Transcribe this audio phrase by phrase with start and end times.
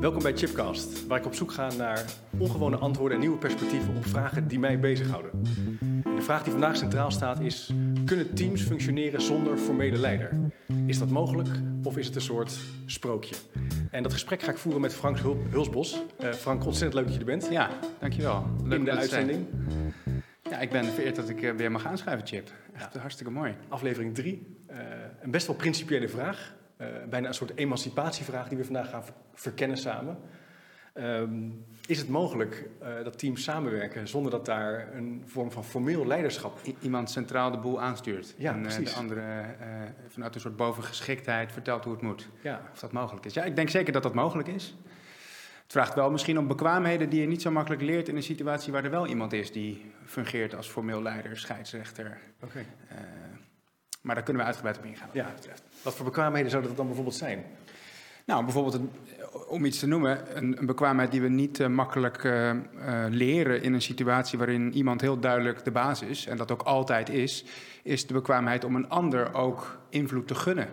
[0.00, 2.04] Welkom bij Chipcast, waar ik op zoek ga naar
[2.38, 5.30] ongewone antwoorden en nieuwe perspectieven op vragen die mij bezighouden.
[6.02, 7.72] De vraag die vandaag centraal staat is:
[8.04, 10.30] kunnen teams functioneren zonder formele leider?
[10.86, 11.48] Is dat mogelijk
[11.82, 13.34] of is het een soort sprookje?
[13.90, 16.02] En dat gesprek ga ik voeren met Frank Hul Hulsbos.
[16.20, 17.48] Uh, Frank, ontzettend leuk dat je er bent.
[17.50, 17.70] Ja,
[18.00, 18.46] dankjewel.
[18.64, 19.46] Leuk In de uitzending.
[20.58, 22.50] Ja, ik ben vereerd dat ik eh, weer mag aanschuiven, Chip.
[22.74, 23.00] Echt ja.
[23.00, 23.56] hartstikke mooi.
[23.68, 24.56] Aflevering 3.
[24.70, 24.86] Uh, eh,
[25.20, 26.54] een best wel principiële vraag.
[26.80, 29.02] Uh, bijna een soort emancipatievraag die we vandaag gaan
[29.34, 30.18] verkennen samen.
[30.94, 36.06] Um, is het mogelijk uh, dat teams samenwerken zonder dat daar een vorm van formeel
[36.06, 36.58] leiderschap...
[36.66, 38.34] I iemand centraal de boel aanstuurt.
[38.38, 39.44] Ja, en de andere
[40.08, 42.28] vanuit een soort bovengeschiktheid vertelt hoe het moet.
[42.40, 42.62] Ja.
[42.72, 43.34] Of dat mogelijk is.
[43.34, 44.76] Ja, ik denk zeker dat dat mogelijk is.
[45.68, 48.72] Het vraagt wel misschien om bekwaamheden die je niet zo makkelijk leert in een situatie
[48.72, 52.18] waar er wel iemand is die fungeert als formeel leider, scheidsrechter.
[52.42, 52.44] Oké.
[52.44, 52.66] Okay.
[54.02, 55.08] maar daar kunnen we uitgebreid op ingaan.
[55.12, 55.34] Ja.
[55.82, 57.44] Wat voor bekwaamheden zouden dat dan bijvoorbeeld zijn?
[58.26, 58.90] Nou, bijvoorbeeld een,
[59.48, 62.60] om iets te noemen, een, een bekwaamheid die we niet uh, makkelijk uh, uh,
[63.08, 67.08] leren in een situatie waarin iemand heel duidelijk de baas is, en dat ook altijd
[67.08, 67.44] is,
[67.82, 70.68] is de bekwaamheid om een ander ook invloed te gunnen.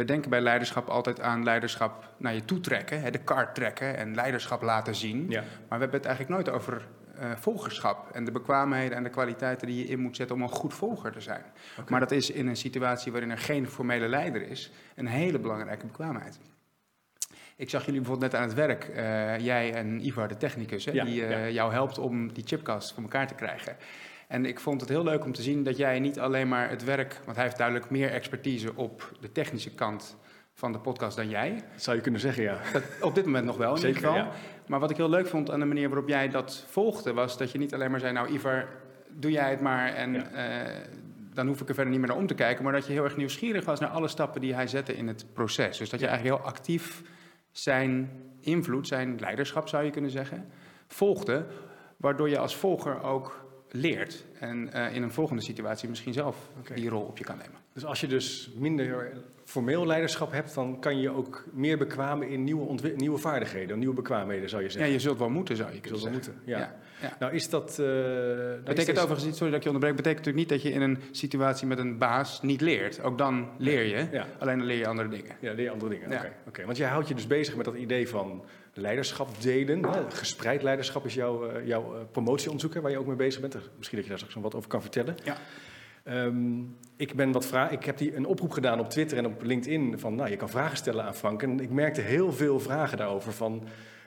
[0.00, 3.96] We denken bij leiderschap altijd aan leiderschap naar je toe trekken, hè, de kaart trekken
[3.96, 5.26] en leiderschap laten zien.
[5.28, 5.40] Ja.
[5.40, 6.86] Maar we hebben het eigenlijk nooit over
[7.34, 10.74] volgerschap en de bekwaamheden en de kwaliteiten die je in moet zetten om een goed
[10.74, 11.44] volger te zijn.
[11.72, 11.84] Okay.
[11.88, 15.86] Maar dat is in een situatie waarin er geen formele leider is, een hele belangrijke
[15.86, 16.38] bekwaamheid.
[17.56, 20.92] Ik zag jullie bijvoorbeeld net aan het werk, uh, jij en Ivar, de technicus, hè,
[20.92, 21.48] ja, die uh, ja.
[21.48, 23.76] jou helpt om die chipcast voor elkaar te krijgen.
[24.30, 26.84] En ik vond het heel leuk om te zien dat jij niet alleen maar het
[26.84, 30.16] werk, want hij heeft duidelijk meer expertise op de technische kant
[30.54, 31.54] van de podcast dan jij.
[31.72, 32.58] Dat zou je kunnen zeggen, ja.
[32.72, 34.26] Dat, op dit moment nog wel, in Zeker, ieder geval.
[34.26, 34.32] Ja.
[34.66, 37.50] Maar wat ik heel leuk vond aan de manier waarop jij dat volgde, was dat
[37.50, 38.68] je niet alleen maar zei, nou Ivar,
[39.08, 40.64] doe jij het maar en ja.
[40.64, 40.76] uh,
[41.34, 42.64] dan hoef ik er verder niet meer naar om te kijken.
[42.64, 45.26] Maar dat je heel erg nieuwsgierig was naar alle stappen die hij zette in het
[45.32, 45.78] proces.
[45.78, 47.02] Dus dat je eigenlijk heel actief
[47.50, 50.50] zijn invloed, zijn leiderschap zou je kunnen zeggen,
[50.88, 51.46] volgde,
[51.96, 56.76] waardoor je als volger ook leert en uh, in een volgende situatie misschien zelf okay.
[56.76, 57.58] die rol op je kan nemen.
[57.72, 59.12] Dus als je dus minder
[59.44, 64.48] formeel leiderschap hebt, dan kan je ook meer bekwamen in nieuwe, nieuwe vaardigheden, nieuwe bekwaamheden
[64.48, 64.86] zou je zeggen.
[64.86, 66.20] Ja, je zult wel moeten, zou je kunnen zeggen.
[66.24, 66.58] Moeten, ja.
[66.58, 66.78] ja.
[67.00, 67.16] Ja.
[67.18, 67.70] Nou is dat...
[67.70, 67.86] Uh,
[68.64, 70.98] betekent is overigens, sorry dat ik je onderbreek, betekent natuurlijk niet dat je in een
[71.10, 73.02] situatie met een baas niet leert.
[73.02, 74.26] Ook dan leer je, ja.
[74.38, 75.36] alleen dan leer je andere dingen.
[75.40, 76.16] Ja, leer je andere dingen, oké.
[76.16, 76.32] Okay.
[76.48, 76.64] Okay.
[76.64, 79.84] Want jij houdt je dus bezig met dat idee van leiderschap delen.
[79.84, 80.10] Hè?
[80.10, 83.54] Gespreid leiderschap is jouw, uh, jouw promotieonderzoek waar je ook mee bezig bent.
[83.54, 85.14] Misschien dat je daar straks nog wat over kan vertellen.
[85.24, 85.36] Ja.
[86.04, 89.42] Um, ik, ben wat vraag, ik heb die een oproep gedaan op Twitter en op
[89.42, 91.42] LinkedIn van, nou, je kan vragen stellen aan Frank.
[91.42, 93.62] En ik merkte heel veel vragen daarover van,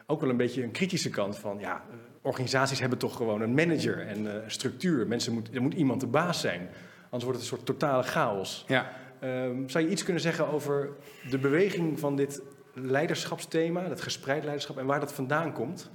[0.08, 1.84] ook wel een beetje een kritische kant van, ja,
[2.22, 5.08] organisaties hebben toch gewoon een manager en uh, structuur.
[5.08, 6.70] Mensen moet, er moet iemand de baas zijn,
[7.04, 8.66] anders wordt het een soort totale chaos.
[8.68, 8.92] Ja.
[9.24, 10.90] Um, zou je iets kunnen zeggen over
[11.30, 12.42] de beweging van dit
[12.74, 15.90] leiderschapsthema, dat gespreid leiderschap, en waar dat vandaan komt?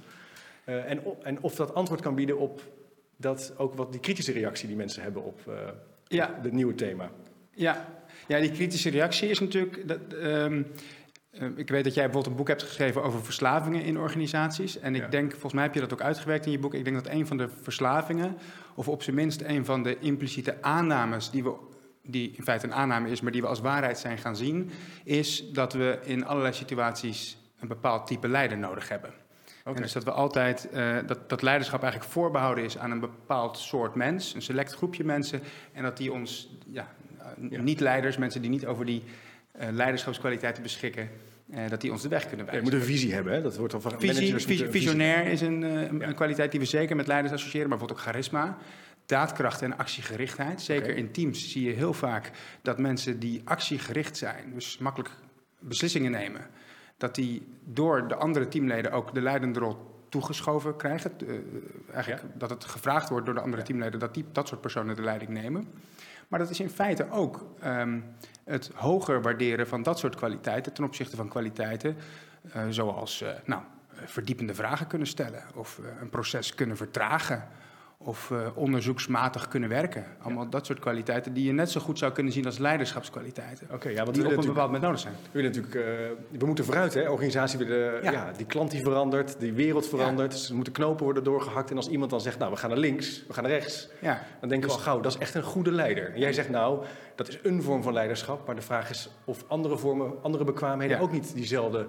[0.65, 2.61] Uh, en, en of dat antwoord kan bieden op
[3.17, 5.55] dat ook wat die kritische reactie die mensen hebben op, uh,
[6.07, 6.33] ja.
[6.37, 7.11] op het nieuwe thema.
[7.51, 7.85] Ja.
[8.27, 9.87] ja, die kritische reactie is natuurlijk.
[9.87, 10.67] Dat, um,
[11.31, 14.79] uh, ik weet dat jij bijvoorbeeld een boek hebt geschreven over verslavingen in organisaties.
[14.79, 15.07] En ik ja.
[15.07, 16.73] denk, volgens mij heb je dat ook uitgewerkt in je boek.
[16.73, 18.37] Ik denk dat een van de verslavingen,
[18.75, 21.53] of op zijn minst een van de impliciete aannames die we
[22.11, 24.71] die in feite een aanname is, maar die we als waarheid zijn gaan zien,
[25.03, 29.13] is dat we in allerlei situaties een bepaald type leider nodig hebben.
[29.59, 29.73] Okay.
[29.73, 33.57] En dus dat we altijd uh, dat, dat leiderschap eigenlijk voorbehouden is aan een bepaald
[33.57, 35.41] soort mens, een select groepje mensen,
[35.73, 36.87] en dat die ons, ja,
[37.49, 37.61] ja.
[37.61, 39.03] niet-leiders, mensen die niet over die
[39.59, 41.09] uh, leiderschapskwaliteiten beschikken,
[41.53, 42.65] uh, dat die ons de weg kunnen wijzen.
[42.65, 43.41] je moet een visie hebben, hè?
[43.41, 46.07] dat wordt al van visie, Visionair is een, uh, ja.
[46.07, 48.57] een, kwaliteit die we zeker met leiders associëren, maar bijvoorbeeld ook charisma.
[49.09, 50.61] Daadkracht en actiegerichtheid.
[50.61, 50.97] Zeker okay.
[50.97, 52.31] in teams zie je heel vaak
[52.61, 55.09] dat mensen die actiegericht zijn, dus makkelijk
[55.59, 56.41] beslissingen nemen,
[56.97, 61.11] dat die door de andere teamleden ook de leidende rol toegeschoven krijgen.
[61.23, 61.39] Uh,
[61.93, 62.29] eigenlijk ja.
[62.37, 63.67] dat het gevraagd wordt door de andere ja.
[63.67, 65.67] teamleden dat die, dat soort personen de leiding nemen.
[66.27, 68.05] Maar dat is in feite ook um,
[68.43, 71.97] het hoger waarderen van dat soort kwaliteiten ten opzichte van kwaliteiten
[72.55, 73.61] uh, zoals uh, nou,
[74.05, 77.47] verdiepende vragen kunnen stellen of een proces kunnen vertragen
[78.03, 80.05] of uh, onderzoeksmatig kunnen werken.
[80.21, 80.49] Allemaal ja.
[80.49, 83.67] dat soort kwaliteiten die je net zo goed zou kunnen zien als leiderschapskwaliteiten.
[83.71, 85.13] Okay, ja, want die op een bepaald moment nodig zijn.
[85.31, 85.83] We, natuurlijk, uh,
[86.39, 87.09] we moeten vooruit, hè?
[87.09, 88.11] Organisatie willen, ja.
[88.11, 88.31] ja.
[88.37, 90.31] die klant die verandert, die wereld verandert.
[90.31, 91.69] Dus er moeten knopen worden doorgehakt.
[91.71, 93.89] En als iemand dan zegt, nou, we gaan naar links, we gaan naar rechts.
[94.01, 94.21] Ja.
[94.39, 96.13] Dan denken dus, we al gauw, dat is echt een goede leider.
[96.13, 96.85] En jij zegt, nou,
[97.15, 98.45] dat is een vorm van leiderschap.
[98.45, 101.85] Maar de vraag is of andere vormen, andere bekwaamheden ook niet diezelfde uh,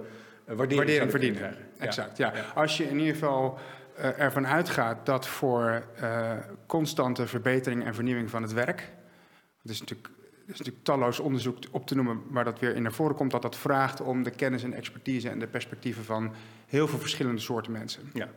[0.56, 1.56] waardering, waardering verdienen.
[1.78, 2.32] Exact, ja.
[2.54, 3.58] Als je in ieder geval
[4.00, 6.32] ervan uitgaat dat voor uh,
[6.66, 8.92] constante verbetering en vernieuwing van het werk,
[9.62, 10.10] dat is natuurlijk
[10.52, 13.42] is natuurlijk talloos onderzoek op te noemen waar dat weer in naar voren komt, dat
[13.42, 16.32] dat vraagt om de kennis en expertise en de perspectieven van
[16.66, 18.10] heel veel verschillende soorten mensen.
[18.12, 18.28] Ja.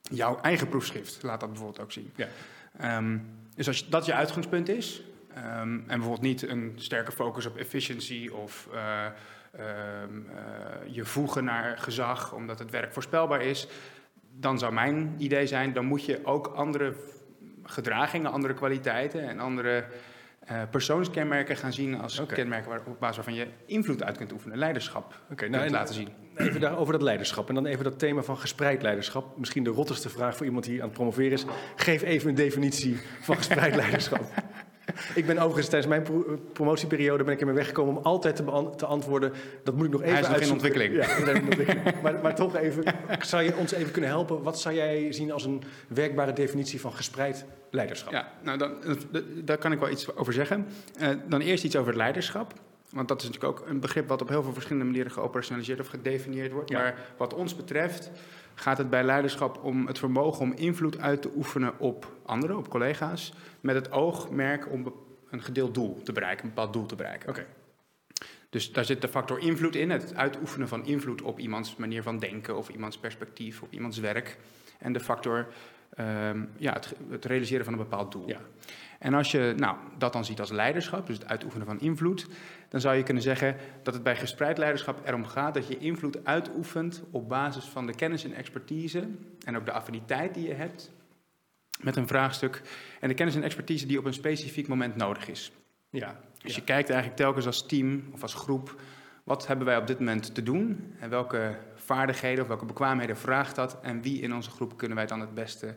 [0.00, 2.12] Jouw eigen proefschrift laat dat bijvoorbeeld ook zien.
[2.16, 2.28] Ja.
[2.78, 3.18] Ehm,
[3.54, 5.02] dus als je, dat je uitgangspunt is,
[5.34, 9.06] ehm, en bijvoorbeeld niet een sterke focus op efficiency of uh,
[10.86, 13.68] je voegen naar gezag omdat het werk voorspelbaar is,
[14.40, 16.94] dan zou mijn idee zijn, dan moet je ook andere
[17.62, 19.84] gedragingen, andere kwaliteiten en andere
[20.50, 24.58] uh, persoonskenmerken gaan zien als kenmerken waar, op basis waarvan je invloed uit kunt oefenen,
[24.58, 26.08] leiderschap okay, nou, laten zien.
[26.36, 29.38] Even daar, over dat leiderschap en dan even dat thema van gespreid leiderschap.
[29.38, 31.44] Misschien de rottigste vraag voor iemand die aan het promoveren is.
[31.76, 34.20] Geef even een definitie van gespreid leiderschap.
[35.14, 36.06] Ik ben overigens tijdens mijn
[36.52, 39.32] promotieperiode ben ik ermee weggekomen om altijd te, te antwoorden.
[39.64, 40.94] Dat moet ik nog even Hij is in ontwikkeling.
[40.94, 42.02] Ja, in ontwikkeling.
[42.02, 42.84] maar, maar, toch even,
[43.20, 44.42] zou je ons even kunnen helpen?
[44.42, 48.12] Wat zou jij zien als een werkbare definitie van gespreid leiderschap?
[48.12, 48.74] Ja, nou dan,
[49.44, 50.66] daar kan ik wel iets over zeggen.
[51.00, 52.52] Uh, dan eerst iets over het leiderschap.
[52.90, 55.86] Want dat is natuurlijk ook een begrip wat op heel veel verschillende manieren geoperationaliseerd of
[55.86, 56.70] gedefinieerd wordt.
[56.70, 56.78] Ja.
[56.78, 58.10] Maar wat ons betreft
[58.58, 62.68] gaat het bij leiderschap om het vermogen om invloed uit te oefenen op anderen, op
[62.68, 64.92] collega's, met het oogmerk om
[65.30, 67.28] een gedeeld doel te bereiken, een bepaald doel te bereiken.
[67.28, 67.46] Oké.
[68.56, 72.18] Dus daar zit de factor invloed in, het uitoefenen van invloed op iemands manier van
[72.18, 74.38] denken of iemands perspectief, op iemands werk.
[74.78, 75.46] En de factor
[75.98, 78.28] um, ja, het, het, realiseren van een bepaald doel.
[78.28, 78.40] Ja.
[78.98, 82.26] En als je nou, dat dan ziet als leiderschap, dus het uitoefenen van invloed,
[82.68, 86.24] dan zou je kunnen zeggen dat het bij gespreid leiderschap erom gaat dat je invloed
[86.24, 89.08] uitoefent op basis van de kennis en expertise
[89.44, 90.92] en ook de affiniteit die je hebt
[91.80, 92.62] met een vraagstuk
[93.00, 95.52] en de kennis en expertise die op een specifiek moment nodig is.
[95.90, 98.80] Ja, dus je kijkt eigenlijk telkens als team of als groep,
[99.24, 103.56] wat hebben wij op dit moment te doen en welke vaardigheden of welke bekwaamheden vraagt
[103.56, 105.74] dat en wie in onze groep kunnen wij dan het beste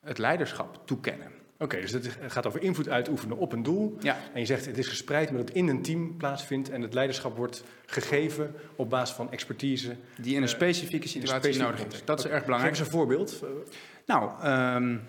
[0.00, 1.32] het leiderschap toekennen.
[1.58, 3.96] Oké, dus het gaat over invloed uitoefenen op een doel.
[4.00, 4.16] Ja.
[4.32, 6.94] En je zegt het is gespreid, maar dat het in een team plaatsvindt en het
[6.94, 9.96] leiderschap wordt gegeven op basis van expertise.
[10.16, 12.04] Die in een specifieke situatie nodig is.
[12.04, 12.76] Dat is erg belangrijk.
[12.76, 13.44] Geef eens een voorbeeld.
[14.06, 14.46] Nou,
[14.76, 15.00] um,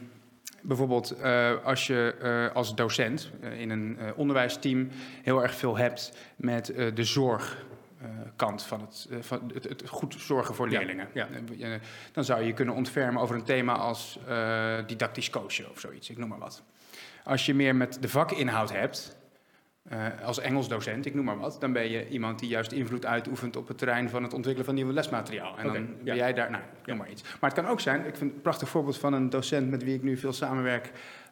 [0.68, 4.88] bijvoorbeeld uh, als je uh, als docent uh, in een onderwijsteam
[5.24, 7.66] heel erg veel hebt met de zorg
[8.02, 11.08] uh, kant van, het, van het, het, goed zorgen voor leerlingen.
[11.14, 11.28] Ja,
[11.58, 11.80] ja.
[12.12, 14.20] Dan zou je je kunnen ontfermen over een thema als
[14.88, 16.64] didactisch coachen of zoiets, ik noem maar wat.
[17.24, 19.15] Als je meer met de vakinhoud hebt,
[20.24, 23.56] als Engels docent, ik noem maar wat, dan ben je iemand die juist invloed uitoefent
[23.56, 25.58] op het terrein van het ontwikkelen van nieuw lesmateriaal.
[25.58, 27.22] En okay, dan ben jij daar, nou, noem maar iets.
[27.22, 29.96] Maar het kan ook zijn, ik vind een prachtig voorbeeld van een docent met wie
[29.96, 30.92] ik nu veel samenwerk,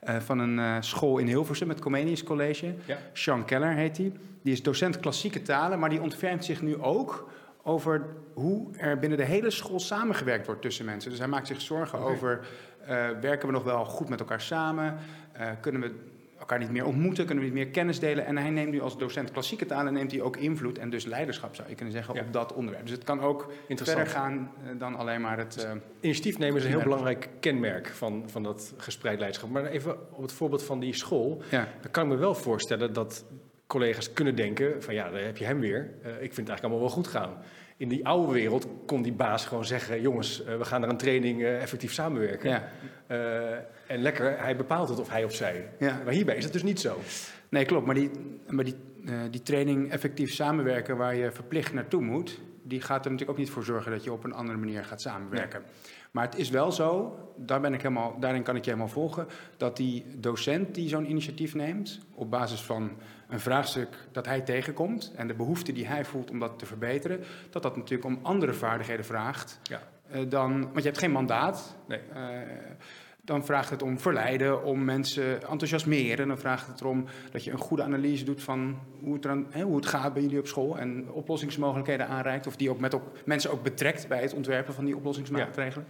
[0.09, 2.73] uh, van een uh, school in Hilversum, het Comenius College.
[2.85, 2.97] Ja.
[3.13, 4.05] Sean Keller heet hij.
[4.05, 4.19] Die.
[4.41, 7.29] die is docent klassieke talen, maar die ontfermt zich nu ook
[7.63, 11.09] over hoe er binnen de hele school samengewerkt wordt tussen mensen.
[11.09, 12.13] Dus hij maakt zich zorgen okay.
[12.13, 12.45] over,
[13.21, 14.97] werken we nog wel goed met elkaar samen?
[15.61, 15.91] kunnen we
[16.43, 18.25] elkaar niet meer ontmoeten, kunnen we niet meer kennis delen.
[18.25, 21.55] En hij neemt nu als docent klassieke talen neemt hij ook invloed en dus leiderschap,
[21.55, 22.21] zou je kunnen zeggen, ja.
[22.21, 22.83] op dat onderwerp.
[22.85, 25.65] Dus het kan ook verder gaan uh, dan alleen maar het...
[25.65, 29.49] Uh, Initiatief nemen is een heel belangrijk kenmerk van, van dat gespreid leiderschap.
[29.49, 31.67] Maar even op het voorbeeld van die school, ja.
[31.81, 33.25] dan kan ik me wel voorstellen dat
[33.67, 35.93] collega's kunnen denken van ja, daar heb je hem weer.
[36.05, 37.37] Uh, ik vind het eigenlijk allemaal wel goed gaan.
[37.77, 40.97] In die oude wereld kon die baas gewoon zeggen: jongens, uh, we gaan naar een
[40.97, 42.49] training uh, effectief samenwerken.
[42.49, 42.69] Ja.
[43.07, 43.51] Uh,
[43.87, 45.69] en lekker, hij bepaalt het of hij of zij.
[45.79, 46.01] Ja.
[46.03, 46.97] Maar hierbij is het dus niet zo.
[47.49, 47.85] Nee, klopt.
[47.85, 48.11] Maar die,
[48.47, 48.75] maar die,
[49.29, 53.53] die training effectief samenwerken waar je verplicht naartoe moet, die gaat er natuurlijk ook niet
[53.53, 55.59] voor zorgen dat je op een andere manier gaat samenwerken.
[55.59, 55.69] Nee.
[56.13, 59.27] Maar het is wel zo, daar ben ik helemaal, daarin kan ik je helemaal volgen,
[59.57, 62.91] dat die docent die zo'n initiatief neemt, op basis van
[63.29, 67.23] een vraagstuk dat hij tegenkomt en de behoefte die hij voelt om dat te verbeteren,
[67.49, 69.81] dat dat natuurlijk om andere vaardigheden vraagt ja.
[70.15, 71.75] uh, dan, want je hebt geen mandaat.
[71.87, 71.99] Nee.
[72.13, 72.19] Uh,
[73.25, 76.27] dan vraagt het om verleiden, om mensen enthousiasmeren.
[76.27, 79.75] Dan vraagt het erom dat je een goede analyse doet van hoe het, eraan, hoe
[79.75, 80.77] het gaat bij jullie op school.
[80.77, 82.47] En oplossingsmogelijkheden aanreikt.
[82.47, 85.87] Of die ook met op, mensen ook betrekt bij het ontwerpen van die oplossingsmaatregelen.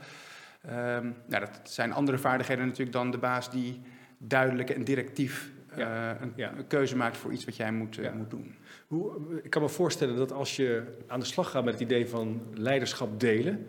[0.68, 0.96] Ja.
[0.96, 3.82] Um, nou, dat zijn andere vaardigheden natuurlijk dan de baas die
[4.18, 6.14] duidelijk en directief ja.
[6.14, 6.54] uh, een, ja.
[6.58, 8.12] een, keuze maakt voor iets wat jij moet, uh, ja.
[8.12, 8.56] moet doen.
[8.88, 9.12] Hoe,
[9.44, 12.42] ik kan me voorstellen dat als je aan de slag gaat met het idee van
[12.54, 13.68] leiderschap delen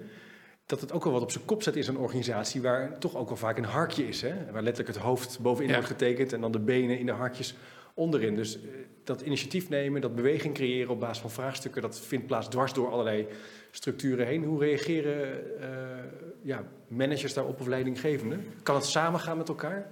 [0.67, 3.29] dat het ook wel wat op zijn kop zet in zo'n organisatie waar toch ook
[3.29, 4.23] wel vaak een harkje is.
[4.23, 4.35] Hè?
[4.53, 5.75] Waar letterlijk het hoofd bovenin Ja.
[5.75, 7.55] wordt getekend en dan de benen in de hartjes
[7.95, 8.35] onderin.
[8.35, 8.69] Dus eh,
[9.05, 12.91] dat initiatief nemen, dat beweging creëren op basis van vraagstukken, dat vindt plaats dwars door
[12.91, 13.27] allerlei
[13.71, 14.45] structuren heen.
[14.45, 15.69] Hoe reageren eh,
[16.43, 18.45] ja, managers daarop of leidinggevenden?
[18.63, 19.91] Kan het samengaan met elkaar?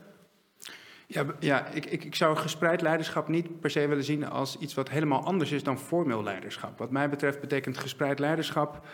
[1.07, 4.75] Ja, ja ik, ik, ik zou gespreid leiderschap niet per se willen zien als iets
[4.75, 6.79] wat helemaal anders is dan formeel leiderschap.
[6.79, 8.87] Wat mij betreft betekent gespreid leiderschap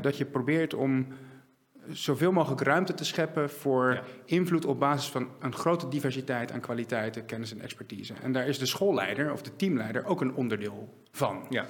[0.00, 1.06] dat je probeert om
[1.88, 7.26] zoveel mogelijk ruimte te scheppen voor invloed op basis van een grote diversiteit aan kwaliteiten,
[7.26, 8.14] kennis en expertise.
[8.22, 11.46] En daar is de schoolleider of de teamleider ook een onderdeel van.
[11.48, 11.66] Ja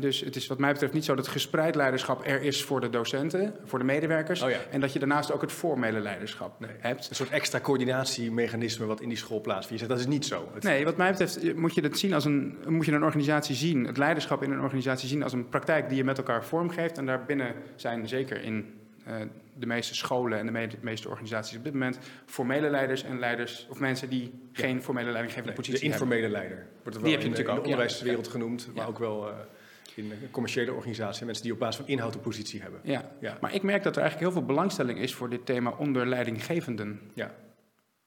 [0.00, 2.90] dus het is wat mij betreft niet zo dat gespreid leiderschap er is voor de
[2.90, 4.42] docenten, voor de medewerkers.
[4.42, 6.70] Oh en dat je daarnaast ook het formele leiderschap nee.
[6.78, 7.08] hebt.
[7.08, 9.82] Een soort extra coördinatiemechanisme wat in die school plaatsvindt.
[9.82, 10.52] Je zegt dat is niet zo.
[10.60, 13.84] Nee, wat mij betreft moet je, dat zien als een, moet je een organisatie zien,
[13.84, 16.98] het leiderschap in een organisatie zien als een praktijk die je met elkaar vormgeeft.
[16.98, 19.14] En daarbinnen zijn zeker in uh,
[19.54, 23.80] de meeste scholen en de meeste organisaties op dit moment formele leiders en leiders of
[23.80, 26.08] mensen die geen formele leidinggevende nee, positie hebben.
[26.08, 28.88] De informele leider wordt er wel die heb je natuurlijk ook, de onderwijswereld genoemd, maar
[28.88, 29.28] ook wel...
[29.28, 29.34] Uh,
[29.96, 32.80] in een commerciële organisatie, mensen die op basis van inhoud een positie hebben.
[32.82, 33.12] Ja.
[33.20, 36.06] ja, maar ik merk dat er eigenlijk heel veel belangstelling is voor dit thema onder
[36.06, 37.00] leidinggevenden.
[37.14, 37.34] Ja,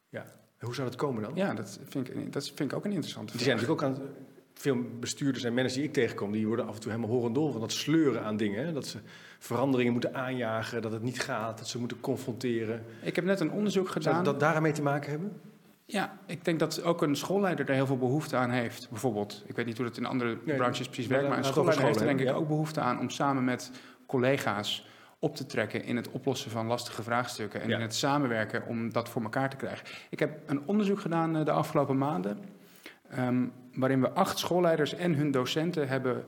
[0.09, 0.25] ja.
[0.59, 1.31] hoe zou dat komen dan?
[1.35, 3.43] Ja, dat vind ik, dat vind ik ook een interessante vraag.
[3.43, 4.15] Die zijn natuurlijk ook aan,
[4.59, 7.61] veel bestuurders en managers die ik tegenkom, die worden af en toe helemaal horendol van
[7.61, 8.65] dat sleuren aan dingen.
[8.65, 8.73] Hè?
[8.73, 8.97] Dat ze
[9.39, 12.83] veranderingen moeten aanjagen, dat het niet gaat, dat ze moeten confronteren.
[13.01, 14.13] Ik heb net een onderzoek gedaan.
[14.13, 15.41] Zou dat daarmee te maken hebben?
[15.85, 18.89] Ja, ik denk dat ook een schoolleider daar heel veel behoefte aan heeft.
[18.89, 21.99] Bijvoorbeeld, ik weet niet hoe dat in andere branches precies werkt, maar een schoolleider heeft
[21.99, 23.71] er denk ik ook behoefte aan om samen met
[24.05, 24.87] collega's
[25.19, 29.09] op te trekken in het oplossen van lastige vraagstukken en in het samenwerken om dat
[29.09, 29.87] voor elkaar te krijgen.
[30.09, 32.39] Ik heb een onderzoek gedaan eh, de afgelopen maanden,
[33.17, 36.25] um, waarin we acht schoolleiders en hun docenten hebben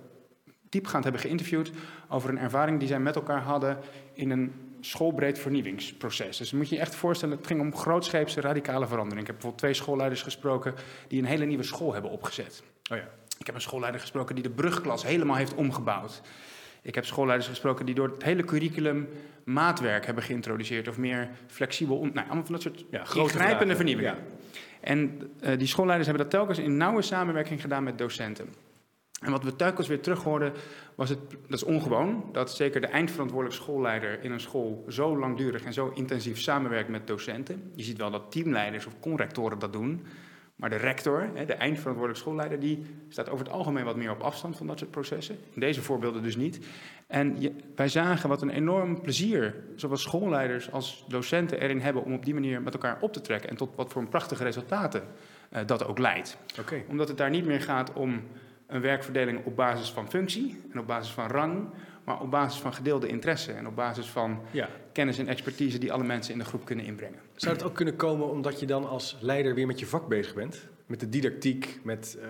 [0.70, 1.72] diepgaand hebben geïnterviewd
[2.10, 3.78] over een ervaring die zij met elkaar hadden
[4.14, 6.38] in een schoolbreed vernieuwingsproces.
[6.38, 9.22] Dus moet je je echt voorstellen, het ging om grootscheepse radicale verandering.
[9.22, 10.74] Ik heb bijvoorbeeld twee schoolleiders gesproken
[11.08, 12.64] die een hele nieuwe school hebben opgezet.
[12.92, 13.08] Oh ja.
[13.38, 16.22] Ik heb een schoolleider gesproken die de brugklas helemaal heeft omgebouwd.
[16.82, 19.10] Ik heb schoolleiders gesproken die door het hele curriculum
[19.44, 24.16] maatwerk hebben geïntroduceerd of meer flexibel, nou, allemaal van dat soort ja, ingrijpende vernieuwingen.
[24.16, 24.22] Ja.
[24.80, 28.54] En uh, die schoolleiders hebben dat telkens in nauwe samenwerking gedaan met docenten.
[29.22, 30.54] En wat we telkens weer terug hoorden,
[30.96, 35.64] was het, dat is ongewoon, dat zeker de eindverantwoordelijk schoolleider in een school zo langdurig
[35.64, 37.72] en zo intensief samenwerkt met docenten.
[37.76, 40.06] Je ziet wel dat teamleiders of conrectoren dat doen,
[40.56, 44.58] maar de rector, de eindverantwoordelijk schoolleider, die staat over het algemeen wat meer op afstand
[44.58, 45.38] van dat soort processen.
[45.54, 46.60] In deze voorbeelden dus niet.
[47.08, 52.26] En wij zagen wat een enorm plezier zowel schoolleiders als docenten erin hebben om op
[52.26, 55.04] die manier met elkaar op te trekken en tot wat voor prachtige resultaten
[55.54, 56.38] uh, dat ook leidt.
[56.60, 56.86] Okay.
[56.88, 58.22] Omdat het daar niet meer gaat om
[58.68, 61.70] een werkverdeling op basis van functie en op basis van rang,
[62.04, 64.70] maar op basis van gedeelde interesse en op basis van ja.
[64.92, 67.20] kennis en expertise die alle mensen in de groep kunnen inbrengen.
[67.36, 70.34] Zou het ook kunnen komen omdat je dan als leider weer met je vak bezig
[70.34, 70.68] bent?
[70.86, 72.24] Met de didactiek, met uh,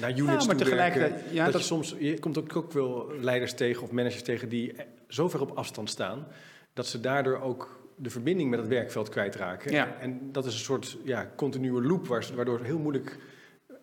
[0.00, 3.12] naar units ja, maar tegelijkertijd, ja, dat, dat, je soms, je komt ook, ook wel
[3.20, 4.74] leiders tegen of managers tegen die
[5.08, 6.26] zo ver op afstand staan,
[6.72, 9.72] dat ze daardoor ook de verbinding met het werkveld kwijtraken.
[9.72, 9.96] Ja.
[10.00, 13.18] En dat is een soort ja, continue loop waardoor het heel moeilijk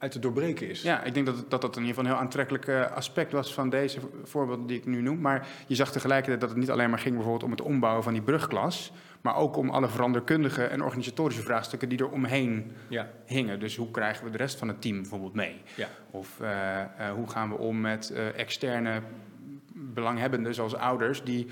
[0.02, 0.82] uit te doorbreken is.
[0.82, 3.54] Ja, ik denk dat dat, dat in ieder geval een heel aantrekkelijk eh, aspect was
[3.54, 5.22] van deze voorbeelden die ik nu noem.
[5.22, 8.14] Maar je zag tegelijkertijd dat het niet alleen maar ging bijvoorbeeld om het ombouwen van
[8.14, 8.92] die brugklas,
[9.22, 13.10] maar ook om alle veranderkundige en organisatorische vraagstukken die er omheen ja.
[13.26, 13.60] hingen.
[13.60, 15.62] Dus hoe krijgen we de rest van het team bijvoorbeeld mee?
[15.76, 15.88] Ja.
[16.12, 19.02] Of uh, uh, hoe gaan we om met externe
[19.74, 21.48] belanghebbenden zoals ouders die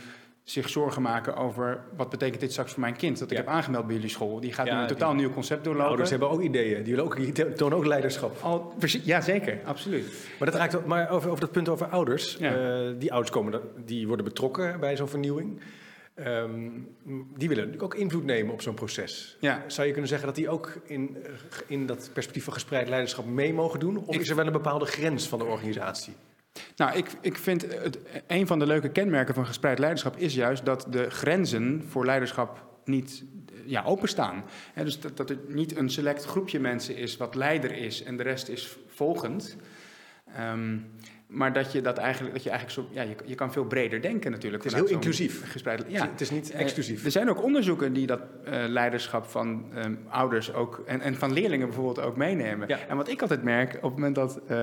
[0.49, 3.19] zich zorgen maken over wat betekent dit straks voor mijn kind.
[3.19, 4.39] Dat ik heb aangemeld bij jullie school.
[4.39, 5.87] Die gaat nu een totaal nieuw concept doorlopen.
[5.87, 6.83] Ouders hebben ook ideeën.
[6.83, 8.37] Die, willen ook, die tonen ook leiderschap.
[8.41, 9.59] Al, ja, zeker.
[9.65, 10.27] Absoluut.
[10.39, 12.39] Maar, dat raakt, maar over, over dat punt over ouders.
[12.39, 12.51] Uh,
[12.97, 15.61] die ouders komen, die worden betrokken bij zo'n vernieuwing.
[16.27, 16.87] Um,
[17.37, 19.37] die willen natuurlijk ook invloed nemen op zo'n proces.
[19.39, 19.63] Ja.
[19.67, 21.17] Zou je kunnen zeggen dat die ook in,
[21.67, 23.97] in dat perspectief van gespreid leiderschap mee mogen doen?
[24.05, 26.13] Of is er wel een bepaalde grens van de organisatie?
[26.75, 30.65] Nou, ik, ik vind het, een van de leuke kenmerken van gespreid leiderschap is juist
[30.65, 33.23] dat de grenzen voor leiderschap niet
[33.65, 34.43] ja, openstaan.
[34.75, 38.47] dus dat, er niet een select groepje mensen is wat leider is en de rest
[38.47, 39.55] is volgend.
[40.39, 40.85] Um,
[41.29, 44.01] maar dat je dat eigenlijk, dat je eigenlijk zo, ja, je, je kan veel breder
[44.01, 44.63] denken natuurlijk.
[44.63, 45.51] Het is heel inclusief.
[45.51, 47.05] Gespreid, ja, het is niet eh, exclusief.
[47.05, 51.33] er zijn ook onderzoeken die dat uh, leiderschap van um, ouders ook en, en van
[51.33, 52.67] leerlingen bijvoorbeeld ook meenemen.
[52.67, 52.79] Ja.
[52.87, 54.59] En wat ik altijd merk, op het moment dat uh,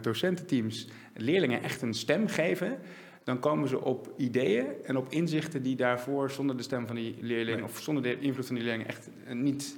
[0.00, 2.78] docententeams leerlingen echt een stem geven,
[3.24, 7.16] dan komen ze op ideeën en op inzichten die daarvoor zonder de stem van die
[7.20, 9.76] leerling of zonder de invloed van die leerling echt niet,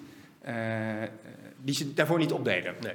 [1.60, 2.74] die ze daarvoor niet opdeden.
[2.80, 2.94] Nee.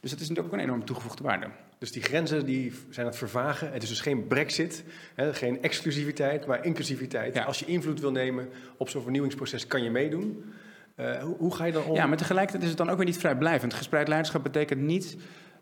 [0.00, 1.46] Dus dat is natuurlijk ook een enorme toegevoegde waarde.
[1.84, 3.72] Dus die grenzen die zijn het vervagen.
[3.72, 7.44] Het is dus geen brexit, hè, geen exclusiviteit, maar inclusiviteit.
[7.44, 10.44] Als je invloed wil nemen op zo'n vernieuwingsproces, kan je meedoen.
[10.96, 11.94] Uh, hoe, hoe, ga je dan om?
[11.94, 13.74] Ja, maar tegelijkertijd is het dan ook weer niet vrijblijvend.
[13.74, 15.16] Gespreid leiderschap betekent niet,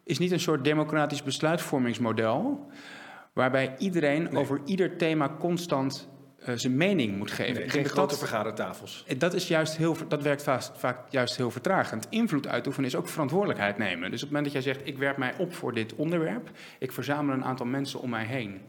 [0.04, 2.66] is niet een soort democratisch besluitvormingsmodel...
[3.32, 6.08] waarbij iedereen over ieder thema constant
[6.48, 7.54] uh, zijn mening moet geven.
[7.54, 9.04] Nee, geen grote vergadertafels.
[9.06, 12.06] Eh, dat, is juist heel, dat werkt vaak, vaak juist heel vertragend.
[12.10, 14.10] Invloed uitoefenen is ook verantwoordelijkheid nemen.
[14.10, 16.50] Dus op het moment dat jij zegt, ik werp mij op voor dit onderwerp...
[16.78, 18.60] ik verzamel een aantal mensen om mij heen...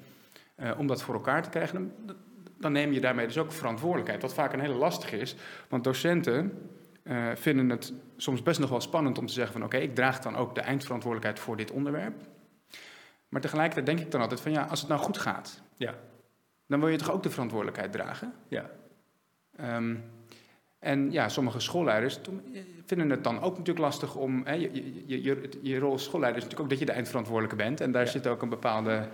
[0.58, 2.15] Uh, om dat voor elkaar te krijgen, dan,
[2.58, 4.22] dan neem je daarmee dus ook verantwoordelijkheid.
[4.22, 5.36] Wat vaak een hele lastige is,
[5.70, 6.70] want docenten
[7.03, 10.20] uh, vinden het soms best nog wel spannend om te zeggen van oké, ik draag
[10.20, 12.15] dan ook de eindverantwoordelijkheid voor dit onderwerp.
[13.30, 15.96] Maar tegelijkertijd denk ik dan altijd van ja, als het nou goed gaat, ja.
[16.74, 18.34] Dan wil je toch ook de verantwoordelijkheid dragen?
[18.48, 18.70] Ja.
[19.77, 20.03] Um,
[20.80, 22.20] en ja, sommige schoolleiders
[22.86, 24.42] vinden het dan ook natuurlijk lastig om.
[24.46, 27.56] Hè, je, je, je, je, rol als schoolleider is natuurlijk ook dat je de eindverantwoordelijke
[27.63, 27.82] bent.
[27.82, 29.08] En daar zit ook een bepaalde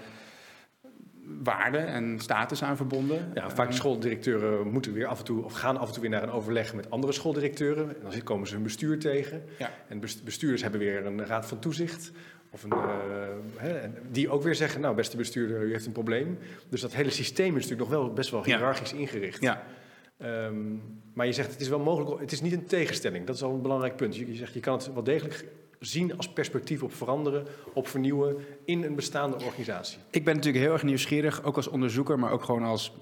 [1.43, 3.31] waarde en status aan verbonden.
[3.33, 6.23] Ja, vaak schooldirecteuren moeten weer af en toe, of gaan af en toe weer naar
[6.23, 7.87] een overleg met andere schooldirecteuren.
[7.87, 9.43] En dan komen ze hun bestuur tegen.
[9.57, 9.71] Ja.
[9.87, 12.11] En bestuurders hebben weer een raad van toezicht.
[12.51, 12.83] Of een, uh,
[13.55, 16.37] hè, die ook weer zeggen, nou beste bestuurder, u heeft een probleem.
[16.69, 19.41] Dus dat hele systeem is natuurlijk nog wel best wel hiërarchisch ingericht.
[19.41, 19.63] Ja.
[20.23, 20.81] Um,
[21.13, 23.25] maar je zegt, het is wel mogelijk, het is niet een tegenstelling.
[23.25, 24.15] Dat is al een belangrijk punt.
[24.15, 25.45] Je, je zegt, je kan het wel degelijk
[25.79, 29.99] zien als perspectief op veranderen, op vernieuwen in een bestaande organisatie.
[30.09, 32.93] Ik ben natuurlijk heel erg nieuwsgierig, ook als onderzoeker, maar ook gewoon als,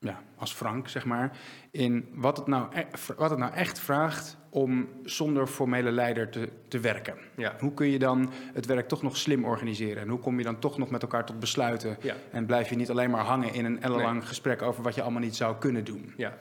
[0.00, 1.38] ja, als Frank, zeg maar,
[1.70, 6.48] in wat het nou, e-, wat het nou echt vraagt om zonder formele leider te,
[6.68, 7.14] te werken.
[7.36, 7.56] Ja.
[7.58, 10.02] Hoe kun je dan het werk toch nog slim organiseren?
[10.02, 11.96] En hoe kom je dan toch nog met elkaar tot besluiten?
[12.00, 12.14] Ja.
[12.30, 15.20] En blijf je niet alleen maar hangen in een ellenlang gesprek over wat je allemaal
[15.20, 16.12] niet zou kunnen doen?
[16.16, 16.38] Ja.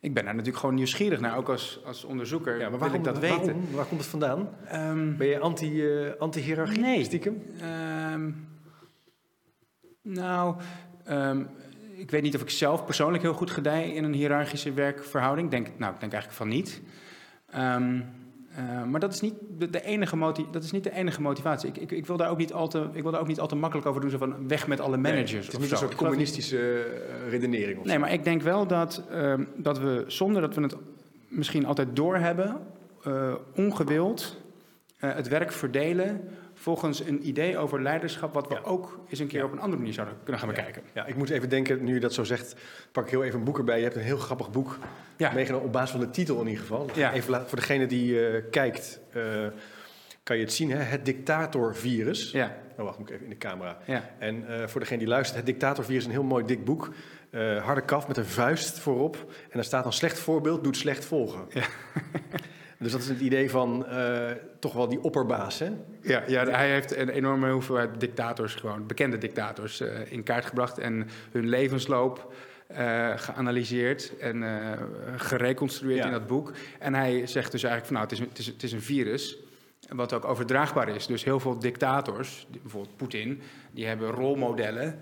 [0.00, 2.58] Ik ben daar natuurlijk gewoon nieuwsgierig naar, ook als, als onderzoeker.
[2.58, 3.38] Ja, maar waarom, ik dat weten.
[3.38, 4.48] Waarom, waar komt het vandaan?
[4.74, 7.04] Um, ben je anti, uh, anti-hierarchie, nee.
[7.04, 7.42] stiekem?
[8.12, 8.48] Um,
[10.02, 10.56] nou,
[11.08, 11.48] um,
[12.00, 15.50] ik weet niet of ik zelf persoonlijk heel goed gedij in een hiërarchische werkverhouding.
[15.50, 16.80] Denk, nou, ik denk eigenlijk van niet.
[17.56, 18.04] Um,
[18.58, 20.16] uh, maar dat is, niet de, enige
[20.50, 21.68] dat is niet de enige motivatie.
[21.68, 23.46] Ik, ik, ik, wil daar ook niet al te, ik wil daar ook niet al
[23.46, 24.10] te makkelijk over doen.
[24.10, 25.32] Zo van weg met alle managers.
[25.32, 27.78] Nee, het is niet een soort communistische uh, redenering.
[27.78, 30.76] Of nee, maar ik denk wel dat, uh, dat we, zonder dat we het
[31.28, 32.56] misschien altijd doorhebben,
[33.06, 34.38] uh, ongewild
[34.96, 36.28] het werk verdelen
[36.60, 39.92] volgens een idee over leiderschap, wat we ook eens een keer op een andere manier
[39.94, 40.82] zouden kunnen gaan bekijken.
[40.94, 41.06] Ja.
[41.06, 42.54] ik moet even denken, nu je dat zo zegt,
[42.92, 43.76] pak ik heel even een boek erbij.
[43.76, 44.78] Je hebt een heel grappig boek
[45.16, 46.90] meegenomen op basis van de titel in ieder geval.
[46.94, 49.46] Even voor degene die uh, kijkt, uh,
[50.22, 50.76] kan je het zien, hè?
[50.76, 52.30] het dictatorvirus.
[52.30, 52.56] Ja.
[52.78, 53.78] Oh, wacht, moet ik even in de camera.
[53.86, 54.10] Ja.
[54.18, 56.92] En uh, voor degene die luistert, het dictatorvirus is een heel mooi dik boek.
[57.62, 59.16] harde kaf met een vuist voorop.
[59.42, 61.46] En daar staat dan slecht voorbeeld, doet slecht volgen.
[61.48, 61.62] Ja.
[62.80, 65.70] Dus dat is het idee van uh, toch wel die opperbaas, hè?
[66.02, 70.78] Ja, ja, hij heeft een enorme hoeveelheid dictators, gewoon bekende dictators, uh, in kaart gebracht
[70.78, 72.32] en hun levensloop
[72.72, 74.44] uh, geanalyseerd en
[75.16, 76.52] gereconstrueerd in dat boek.
[76.78, 79.38] En hij zegt dus eigenlijk van nou, het is, het is, het is een virus
[79.88, 81.06] wat ook overdraagbaar is.
[81.06, 83.40] Dus heel veel dictators, bijvoorbeeld Poetin,
[83.70, 84.98] die hebben rolmodellen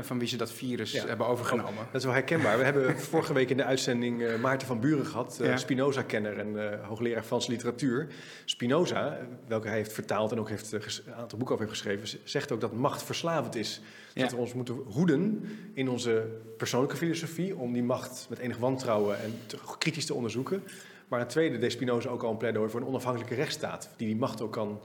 [0.00, 1.72] van wie ze dat virus hebben overgenomen.
[1.72, 2.58] Oh, dat is wel herkenbaar.
[2.58, 6.80] We hebben vorige week in de uitzending uh, Maarten van Buren gehad, uh, Spinoza-kenner en
[6.82, 8.06] hoogleraar Franse literatuur.
[8.44, 12.52] Spinoza, welke hij heeft vertaald en ook heeft, een aantal boeken over heeft geschreven, zegt
[12.52, 13.80] ook dat macht verslavend is.
[14.14, 19.22] Dat we ons moeten hoeden in onze persoonlijke filosofie om die macht met enig wantrouwen
[19.22, 20.62] en te, kritisch te onderzoeken.
[21.08, 24.16] Maar een tweede deed Spinoza ook al een pleidooi voor een onafhankelijke rechtsstaat, die die
[24.16, 24.80] macht ook kan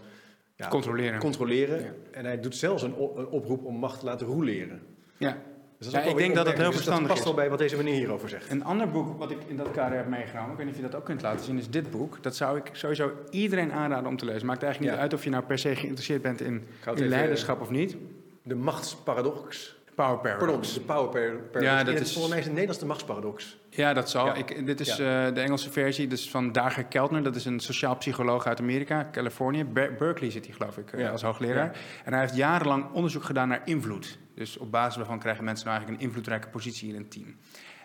[0.60, 1.20] ja, controleren.
[1.20, 1.96] controleren.
[2.12, 2.96] En hij doet zelfs een,
[3.30, 4.82] oproep om macht te laten roleren.
[5.18, 5.38] Ja.
[5.78, 7.08] Dus ja, ik denk dat dat heel verstandig is.
[7.08, 8.52] dat past wel bij wat deze meneer hierover zegt.
[8.52, 10.88] Een ander boek wat ik in dat kader heb meegenomen, ik weet niet of je
[10.88, 12.24] dat ook kunt laten zien, is dit boek.
[12.24, 14.46] Dat zou ik sowieso iedereen aanraden om te lezen.
[14.46, 16.64] Maakt eigenlijk niet uit of je nou per se geïnteresseerd bent in,
[16.96, 17.98] in leiderschap of niet.
[18.44, 19.79] De machtsparadox.
[20.06, 20.46] Power paradox.
[20.46, 21.66] Pardon, de power paradox.
[21.66, 23.58] Ja, dat is volgens mij is het Nederlands de machtsparadox.
[23.70, 24.36] Ja, dat zal.
[24.38, 24.98] Ik, dit is uh,
[25.34, 27.24] de Engelse versie, dus van Dager Keltner.
[27.24, 29.64] Dat is een sociaal psycholoog uit Amerika, Californië.
[29.64, 31.78] Berkeley zit hij, geloof ik, uh, als hoogleraar.
[32.06, 34.18] En hij heeft jarenlang onderzoek gedaan naar invloed.
[34.36, 37.36] Dus op basis waarvan krijgen mensen nou eigenlijk een invloedrijke positie in een team.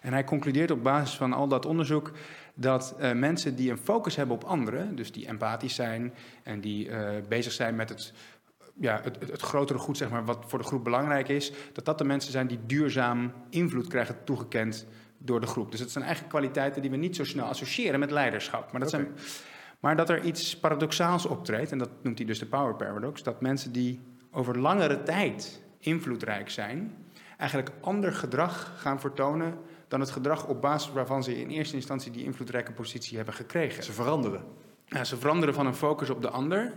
[0.01, 2.13] En hij concludeert op basis van al dat onderzoek
[2.55, 6.91] dat uh, mensen die een focus hebben op anderen, dus die empathisch zijn en die
[7.29, 8.13] bezig zijn met het
[8.81, 11.99] ja, het, het, grotere goed, zeg maar, wat voor de groep belangrijk is, dat dat
[11.99, 14.87] de mensen zijn die duurzaam invloed krijgen toegekend
[15.19, 15.71] door de groep.
[15.71, 18.73] Dus het zijn eigenlijk kwaliteiten die we niet zo snel associëren met leiderschap.
[18.73, 19.09] Maar dat, zijn,
[19.81, 23.41] maar dat er iets paradoxaals optreedt, en dat noemt hij dus de power paradox, dat
[23.41, 26.95] mensen die over langere tijd invloedrijk zijn,
[27.39, 29.59] eigenlijk ander gedrag gaan vertonen
[29.89, 33.83] dan het gedrag op basis waarvan ze in eerste instantie die invloedrijke positie hebben gekregen.
[33.83, 34.45] Ze veranderen.
[34.85, 36.73] Ja, ze veranderen van een focus op de ander,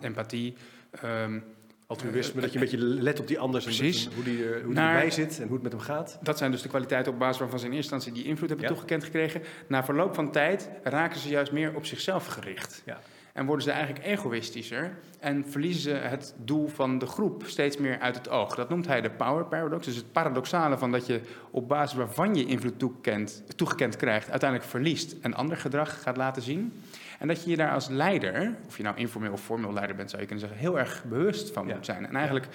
[0.00, 0.56] empathie,
[1.04, 1.44] Um,
[1.88, 4.06] Altruïsme, dat je een beetje let op die anders precies.
[4.06, 6.18] en hoe die, uh, hoe die erbij zit en hoe het met hem gaat.
[6.22, 8.66] Dat zijn dus de kwaliteiten op basis waarvan ze in eerste instantie die invloed hebben
[8.66, 9.42] toegekend gekregen.
[9.68, 12.82] Na verloop van tijd raken ze juist meer op zichzelf gericht.
[12.86, 13.00] Ja.
[13.32, 17.98] En worden ze eigenlijk egoïstischer en verliezen ze het doel van de groep steeds meer
[17.98, 18.54] uit het oog.
[18.54, 19.86] Dat noemt hij de power paradox.
[19.86, 24.70] Dus het paradoxale van dat je op basis waarvan je invloed toegekend, toegekend krijgt, uiteindelijk
[24.70, 26.72] verliest en ander gedrag gaat laten zien.
[27.18, 30.10] En dat je je daar als leider, of je nou informeel of formeel leider bent,
[30.10, 32.06] zou je kunnen zeggen, heel erg bewust van moet zijn.
[32.06, 32.46] En eigenlijk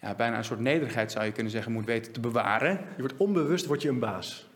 [0.00, 2.70] ja, bijna een soort nederigheid zou je kunnen zeggen, moet weten te bewaren.
[2.72, 4.48] Je wordt onbewust, word je een baas.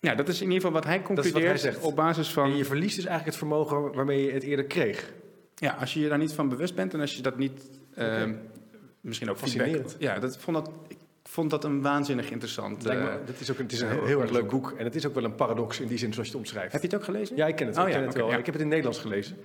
[0.00, 1.80] Ja, dat is in ieder geval wat hij concludeert hij zegt.
[1.80, 2.50] op basis van...
[2.50, 5.12] En je verliest dus eigenlijk het vermogen waarmee je het eerder kreeg.
[5.54, 7.70] Ja, als je je daar niet van bewust bent en als je dat niet...
[7.94, 8.34] Ehm,
[9.00, 9.76] misschien ook Fascinerend.
[9.90, 10.96] feedback- Ja, dat vond dat, ik
[11.30, 12.84] vond dat een waanzinnig interessant.
[12.84, 14.74] Me- eh, dat is ook een, het is een heel heel, erg leuk boek.
[14.78, 16.72] En het is ook wel een paradox in die zin zoals je het omschrijft.
[16.72, 17.36] heb je het ook gelezen?
[17.36, 17.76] Ja, ik ken het.
[17.78, 18.32] Oh ik, ja, ken het oké, wel.
[18.32, 18.38] ja.
[18.38, 19.36] ik heb het in het Nederlands gelezen.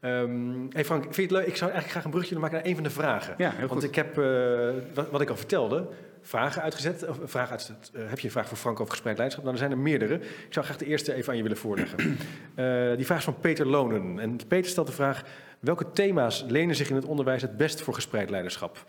[0.00, 1.46] Ehm hey Frank, vind je het leuk?
[1.46, 3.34] Ik zou eigenlijk graag een brugje maken naar een van de vragen.
[3.38, 3.82] Ja, heel Want goed.
[3.82, 5.86] ik heb, eh, wat, wat ik al vertelde,
[6.22, 7.08] vragen uitgezet.
[7.08, 7.90] Of, vraag uitgezet.
[7.94, 9.44] Eh, heb je een vraag voor Frank over gespreid leiderschap?
[9.44, 10.14] Nou, er zijn er meerdere.
[10.14, 11.98] Ik zou graag de eerste even aan je willen voorleggen.
[12.54, 14.18] Eh, die vraag is van Peter Lonen.
[14.18, 15.22] En Peter stelt de vraag,
[15.60, 18.84] welke thema's lenen zich in het onderwijs het best voor gespreid leiderschap?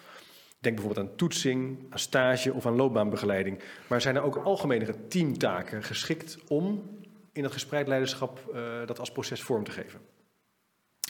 [0.59, 3.59] Denk bijvoorbeeld aan toetsing, aan stage of aan loopbaanbegeleiding.
[3.87, 6.97] Maar zijn er ook algemenere teamtaken geschikt om
[7.31, 9.99] in het gespreid leiderschap eh, dat als proces vorm te geven?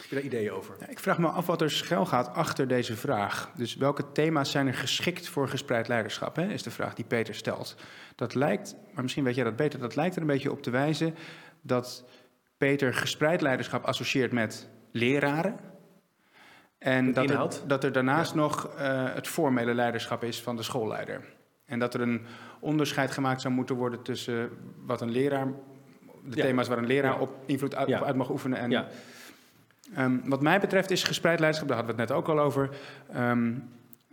[0.00, 0.76] Heb je daar ideeën over?
[0.88, 3.52] Ik vraag me af wat er schuil gaat achter deze vraag.
[3.56, 7.34] Dus welke thema's zijn er geschikt voor gespreid leiderschap, hè, is de vraag die Peter
[7.34, 7.76] stelt.
[8.16, 10.70] Dat lijkt, maar misschien weet jij dat beter, dat lijkt er een beetje op te
[10.70, 11.14] wijzen
[11.60, 12.04] dat
[12.56, 15.69] Peter gespreid leiderschap associeert met leraren.
[16.80, 21.24] En dat er, dat er daarnaast nog eh, het formele leiderschap is van de schoolleider.
[21.64, 22.22] En dat er een
[22.60, 24.50] onderscheid gemaakt zou moeten worden tussen
[24.86, 25.46] wat een leraar,
[26.24, 26.42] de Ja.
[26.42, 27.18] thema's waar een leraar Ja.
[27.20, 28.86] op invloed uit, op uit mag oefenen en Ja.
[29.94, 32.70] Ehm, wat mij betreft is gespreid leiderschap, daar hadden we het net ook al over,
[33.12, 33.52] ehm,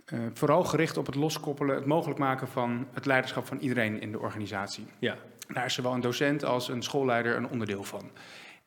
[0.04, 4.12] eh, vooral gericht op het loskoppelen, het mogelijk maken van het leiderschap van iedereen in
[4.12, 4.86] de organisatie.
[4.98, 5.16] Ja.
[5.52, 8.10] Daar is zowel een docent als een schoolleider een onderdeel van.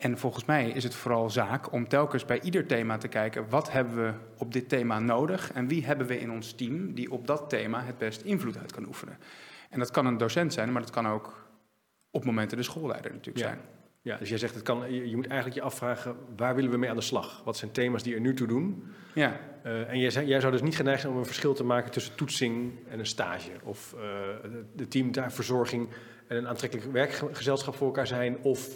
[0.02, 3.72] En volgens mij is het vooral zaak om telkens bij ieder thema te kijken, wat
[3.72, 7.28] hebben we op dit thema nodig en wie hebben we in ons team die op
[7.28, 9.18] dat thema het best invloed uit kan oefenen.
[9.70, 11.50] En dat kan een docent zijn, maar dat kan ook
[12.12, 13.52] op momenten de schoolleider natuurlijk Ja.
[13.52, 13.60] zijn.
[14.04, 16.78] Ja, dus jij zegt, het kan, je, je moet eigenlijk je afvragen, waar willen we
[16.78, 17.42] mee aan de slag?
[17.46, 18.84] Wat zijn thema's die er nu toe doen?
[19.14, 21.64] Ja, Eh, en jij, zei- jij zou dus niet geneigd zijn om een verschil te
[21.64, 23.52] maken tussen toetsing en een stage.
[23.64, 23.96] Of
[24.42, 25.90] de, de teamverzorging
[26.28, 28.38] en een aantrekkelijk werkgezelschap voor elkaar zijn.
[28.42, 28.70] Of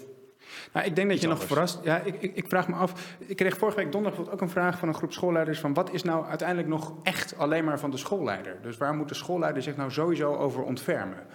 [0.74, 1.80] Nou, ik denk dat je nog verrast.
[1.84, 3.16] Ja, ik, ik, ik vraag me af.
[3.20, 6.04] Ik kreeg vorige week donderdag ook een vraag van een groep schoolleiders: van wat is
[6.04, 8.58] nou uiteindelijk nog echt alleen maar van de schoolleider?
[8.62, 11.28] Dus waar moet de schoolleider zich nou sowieso over ontfermen?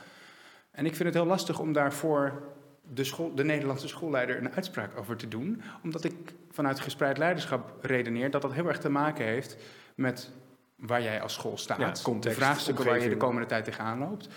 [0.70, 2.42] En ik vind het heel lastig om daarvoor
[2.82, 6.14] de, school, de Nederlandse schoolleider een uitspraak over te doen, omdat ik
[6.50, 9.56] vanuit gespreid leiderschap redeneer dat dat heel erg te maken heeft
[9.94, 10.30] met
[10.76, 13.98] waar jij als school staat, Ja, context, de vraagstukken waar je de komende tijd tegenaan
[13.98, 14.28] loopt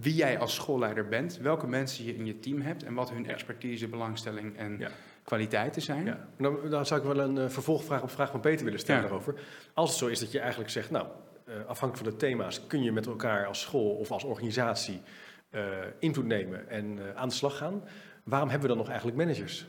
[0.00, 3.26] wie jij als schoolleider bent, welke mensen je in je team hebt en wat hun
[3.26, 4.88] expertise, belangstelling en Ja.
[5.22, 6.04] kwaliteiten zijn.
[6.04, 9.02] Ja, dan, dan zou ik wel een eh, vervolgvraag op vraag van Peter willen stellen
[9.02, 9.06] Ja.
[9.08, 9.34] daarover.
[9.74, 11.06] Als het zo is dat je eigenlijk zegt, nou,
[11.44, 15.00] eh, afhankelijk van de thema's kun je met elkaar als school of als organisatie
[15.50, 15.62] eh,
[15.98, 17.82] invloed nemen en aan de slag gaan.
[18.24, 19.66] Waarom hebben we dan nog eigenlijk managers?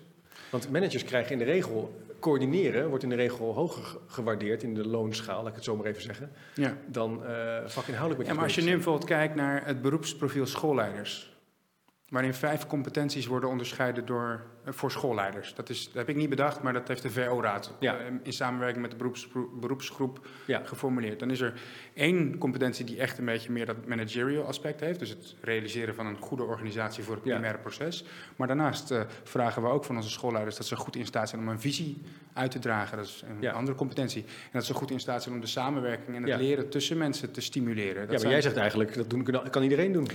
[0.52, 4.74] Want managers krijgen in de regel, coördineren wordt in de regel hoger ge- gewaardeerd in
[4.74, 6.78] de loonschaal, laat ik het zo maar even zeggen, Ja.
[6.88, 11.35] dan eh vakinhoudelijk met Ja, maar als je nu bijvoorbeeld kijkt naar het beroepsprofiel schoolleiders,
[12.16, 15.54] waarin vijf competenties worden onderscheiden door, eh, voor schoolleiders.
[15.56, 17.98] Dat, is, dat heb ik niet bedacht, maar dat heeft de VO-raad Ja.
[17.98, 19.12] eh, in samenwerking met de
[19.60, 20.62] beroepsgroep Ja.
[20.64, 21.20] geformuleerd.
[21.20, 21.54] Dan is er
[21.94, 26.06] één competentie die echt een beetje meer dat managerial aspect heeft, dus het realiseren van
[26.06, 27.32] een goede organisatie voor het Ja.
[27.32, 28.06] primaire proces.
[28.36, 31.42] Maar daarnaast eh, vragen we ook van onze schoolleiders dat ze goed in staat zijn
[31.42, 32.02] om een visie
[32.34, 32.98] uit te dragen.
[32.98, 34.22] Dat is een andere competentie.
[34.24, 37.32] En dat ze goed in staat zijn om de samenwerking en het leren tussen mensen
[37.32, 37.94] te stimuleren.
[37.96, 40.08] Dat Ja, maar zijn- jij zegt eigenlijk, dat doen, kan iedereen doen.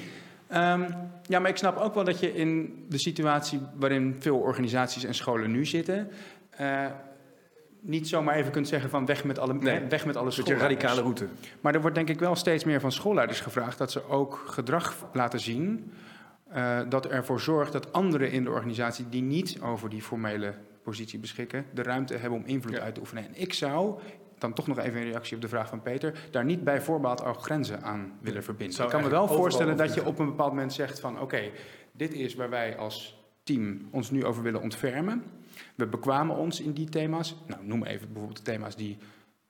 [0.50, 0.90] Ehm,
[1.26, 5.14] ja, maar ik snap ook wel dat je in de situatie waarin veel organisaties en
[5.14, 6.08] scholen nu zitten,
[6.50, 6.86] eh,
[7.80, 9.80] niet zomaar even kunt zeggen van weg met alle, Nee.
[9.88, 10.82] weg met alle beetje een schoolleiders.
[10.82, 11.26] radicale route.
[11.60, 14.96] Maar er wordt denk ik wel steeds meer van schoolleiders gevraagd dat ze ook gedrag
[15.12, 15.92] laten zien
[16.52, 21.18] eh, dat ervoor zorgt dat anderen in de organisatie die niet over die formele positie
[21.18, 22.80] beschikken, de ruimte hebben om invloed Ja.
[22.80, 23.24] uit te oefenen.
[23.24, 24.00] En ik zou,
[24.40, 27.24] dan toch nog even in reactie op de vraag van Peter, daar niet bij voorbaat
[27.24, 28.76] al grenzen aan willen verbinden.
[28.76, 31.50] Zou ik kan me wel voorstellen dat je op een bepaald moment zegt van oké,
[31.92, 35.24] dit is waar wij als team ons nu over willen ontfermen.
[35.74, 37.36] We bekwamen ons in die thema's.
[37.46, 38.98] Nou, noem even bijvoorbeeld de thema's die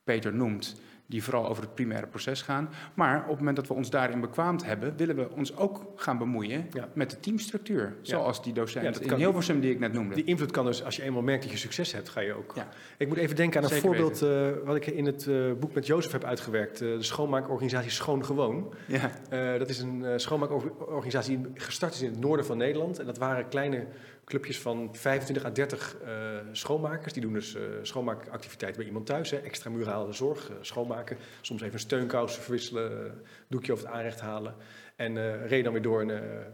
[0.05, 2.69] Peter noemt, die vooral over het primaire proces gaan.
[2.95, 6.19] Maar op het moment dat we ons daarin bekwaamd hebben, willen we ons ook gaan
[6.19, 6.89] bemoeien Ja.
[6.93, 7.95] met de teamstructuur.
[8.03, 10.15] Zoals die Ja, docent dat in kan- Hilversum die ik net noemde.
[10.15, 12.53] Die invloed kan dus, als je eenmaal merkt dat je succes hebt, ga je ook.
[12.57, 12.69] Ja.
[12.99, 15.75] Ik moet even denken aan een Zeker voorbeeld eh, wat ik in het eh, boek
[15.75, 16.81] met Jozef heb uitgewerkt.
[16.81, 18.75] eh, de schoonmaakorganisatie Schoon Gewoon.
[18.87, 19.11] Ja.
[19.59, 22.99] Dat is een schoonmaakorganisatie die gestart is in het noorden van Nederland.
[22.99, 23.87] En dat waren kleine
[24.31, 26.13] clubjes van 25 à 30 eh,
[26.53, 27.13] schoonmakers.
[27.13, 29.31] Die doen dus eh, schoonmaakactiviteiten bij iemand thuis.
[29.31, 29.37] Hè.
[29.37, 31.17] Extramurale zorg, eh, schoonmaken.
[31.41, 33.13] Soms even een steunkous verwisselen,
[33.49, 34.55] doekje over het aanrecht halen.
[34.97, 36.01] En reed dan weer door.
[36.01, 36.11] En,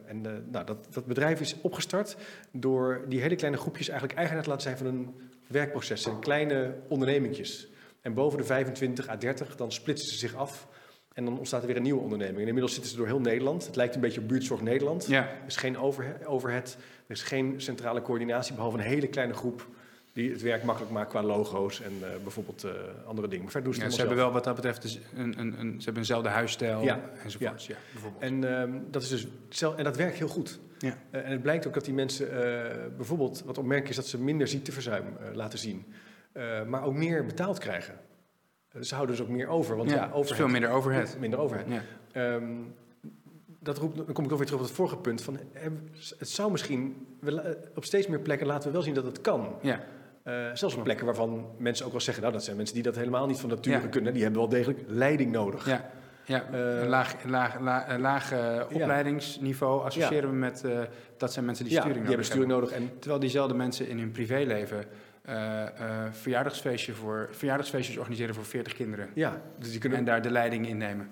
[0.07, 2.17] en nou, dat, dat bedrijf is opgestart
[2.53, 5.15] door die hele kleine groepjes eigenlijk eigenaar te laten zijn van een
[5.47, 6.07] werkproces.
[6.07, 7.69] En kleine ondernemingjes.
[8.01, 10.69] En boven de 25 à 30 dan splitsen ze zich af
[11.13, 12.41] En dan ontstaat er weer een nieuwe onderneming.
[12.41, 13.67] En inmiddels zitten ze door heel Nederland.
[13.67, 15.07] Het lijkt een beetje op buurtzorg Nederland.
[15.07, 15.29] Ja.
[15.47, 19.67] Is geen over, overhead, er is geen centrale coördinatie, behalve een hele kleine groep
[20.13, 22.73] die het werk makkelijk maakt qua logo's en uh, bijvoorbeeld uh,
[23.07, 23.43] andere dingen.
[23.43, 25.71] Maar verder doen ze, Ja, ze hebben wel wat dat betreft dus een, een, een,
[25.71, 27.67] ze hebben eenzelfde huisstijl Ja, enzovoorts.
[27.67, 27.77] Ja.
[27.93, 28.23] bijvoorbeeld.
[28.23, 29.27] En, ehm, dat is dus,
[29.77, 30.59] en dat werkt heel goed.
[30.79, 30.99] Ja.
[31.11, 34.21] Eh, en het blijkt ook dat die mensen eh, bijvoorbeeld, wat opmerkelijk is, dat ze
[34.23, 35.87] minder ziekteverzuim eh, laten zien.
[36.33, 37.95] Eh, maar ook meer betaald krijgen.
[38.73, 39.77] Eh, ze houden dus ook meer over.
[39.77, 41.17] Want ja, ja, overhead, veel minder overhead.
[41.19, 41.67] Minder overhead.
[41.69, 42.41] Ja.
[43.67, 45.23] Dat roept, dan kom ik ook weer terug op het vorige punt.
[45.23, 45.63] Van, eh,
[46.19, 49.49] het zou misschien, la- op steeds meer plekken laten we wel zien dat het kan.
[49.63, 49.81] Ja.
[50.23, 52.97] Eh, zelfs op plekken waarvan mensen ook wel zeggen, nou dat zijn mensen die dat
[52.97, 53.87] helemaal niet van nature Ja.
[53.89, 54.13] kunnen.
[54.13, 55.67] Die hebben wel degelijk leiding nodig.
[55.67, 55.91] Ja,
[56.25, 56.45] ja.
[56.53, 60.79] Eh, een laag, laag, laag, laag eh, opleidingsniveau associëren we met eh,
[61.17, 62.71] dat zijn mensen die sturing die hebben nodig sturing nodig.
[62.71, 64.85] En Terwijl diezelfde mensen in hun privéleven
[65.23, 65.69] eh, eh,
[66.13, 69.09] verjaardagsfeestje voor, verjaardagsfeestjes organiseren voor 40 kinderen.
[69.15, 71.11] ja, dus die kunnen En daar de leiding in nemen.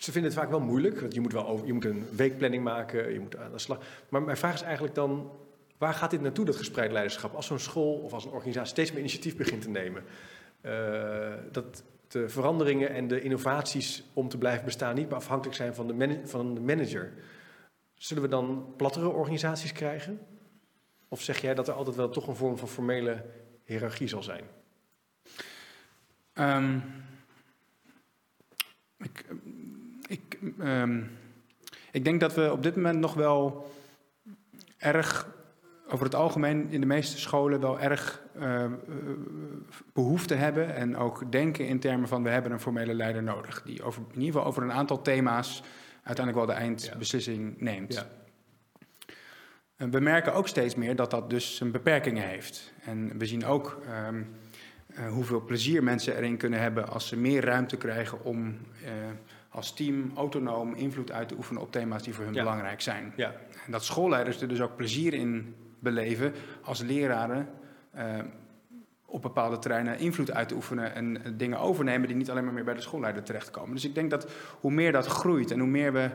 [0.00, 2.64] Ze vinden het vaak wel moeilijk, want je moet, wel over, je moet een weekplanning
[2.64, 3.78] maken, je moet aan de slag.
[4.08, 5.30] Maar mijn vraag is eigenlijk dan,
[5.78, 7.34] waar gaat dit naartoe, dat gespreid leiderschap?
[7.34, 10.04] Als zo'n school of als een organisatie steeds meer initiatief begint te nemen.
[10.60, 15.74] eh, dat de veranderingen en de innovaties om te blijven bestaan niet meer afhankelijk zijn
[15.74, 17.12] van de, van de manager.
[17.94, 20.26] Zullen we dan plattere organisaties krijgen?
[21.08, 23.24] Of zeg jij dat er altijd wel toch een vorm van formele
[23.64, 24.44] hiërarchie zal zijn?
[26.32, 26.78] Ehm,
[28.98, 29.24] ik,
[30.40, 31.02] ik, ehm,
[31.90, 33.70] ik denk dat we op dit moment nog wel
[34.76, 35.28] erg,
[35.88, 38.70] over het algemeen in de meeste scholen, wel erg eh, eh,
[39.92, 40.74] behoefte hebben.
[40.74, 43.62] En ook denken in termen van we hebben een formele leider nodig.
[43.62, 45.62] Die over, in ieder geval over een aantal thema's
[46.02, 47.94] uiteindelijk wel de eindbeslissing neemt.
[47.94, 48.06] Ja.
[49.80, 52.72] En we merken ook steeds meer dat dat dus zijn beperkingen heeft.
[52.84, 54.22] En we zien ook ehm,
[54.94, 58.90] eh, hoeveel plezier mensen erin kunnen hebben als ze meer ruimte krijgen om eh,
[59.50, 62.42] als team autonoom invloed uit te oefenen op thema's die voor hun Ja.
[62.42, 63.12] belangrijk zijn.
[63.16, 63.32] Ja,
[63.66, 66.32] En dat schoolleiders er dus ook plezier in beleven
[66.62, 67.48] als leraren
[67.90, 68.04] eh,
[69.04, 72.52] op bepaalde terreinen invloed uit te oefenen en eh, dingen overnemen die niet alleen maar
[72.52, 73.74] meer bij de schoolleider terechtkomen.
[73.74, 76.10] Dus ik denk dat hoe meer dat groeit en hoe meer we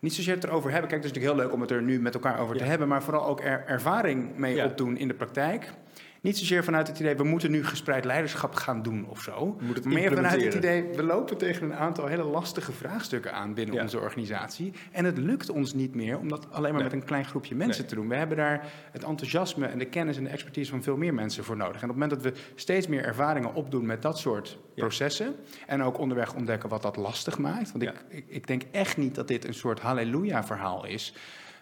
[0.00, 0.88] niet zozeer het erover hebben.
[0.90, 2.88] Kijk, het is natuurlijk heel leuk om het er nu met elkaar over te hebben,
[2.88, 4.64] maar vooral ook er ervaring mee Ja.
[4.64, 5.72] opdoen in de praktijk.
[6.20, 9.58] Niet zozeer vanuit het idee, we moeten nu gespreid leiderschap gaan doen of zo.
[9.84, 13.82] Meer vanuit het idee, we lopen tegen een aantal hele lastige vraagstukken aan binnen Ja.
[13.82, 14.72] onze organisatie.
[14.92, 16.90] En het lukt ons niet meer om dat alleen maar Nee.
[16.90, 17.88] met een klein groepje mensen Nee.
[17.90, 18.08] te doen.
[18.08, 21.44] We hebben daar het enthousiasme en de kennis en de expertise van veel meer mensen
[21.44, 21.82] voor nodig.
[21.82, 24.82] En op het moment dat we steeds meer ervaringen opdoen met dat soort Ja.
[24.82, 25.34] processen.
[25.66, 27.72] En ook onderweg ontdekken wat dat lastig maakt.
[27.72, 27.90] Want Ja.
[27.90, 31.14] ik, ik, ik denk echt niet dat dit een soort halleluja-verhaal is.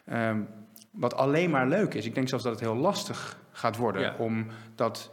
[0.04, 0.40] ehm,
[0.94, 2.06] wat alleen maar leuk is.
[2.06, 4.14] Ik denk zelfs dat het heel lastig gaat worden Ja.
[4.18, 5.10] om dat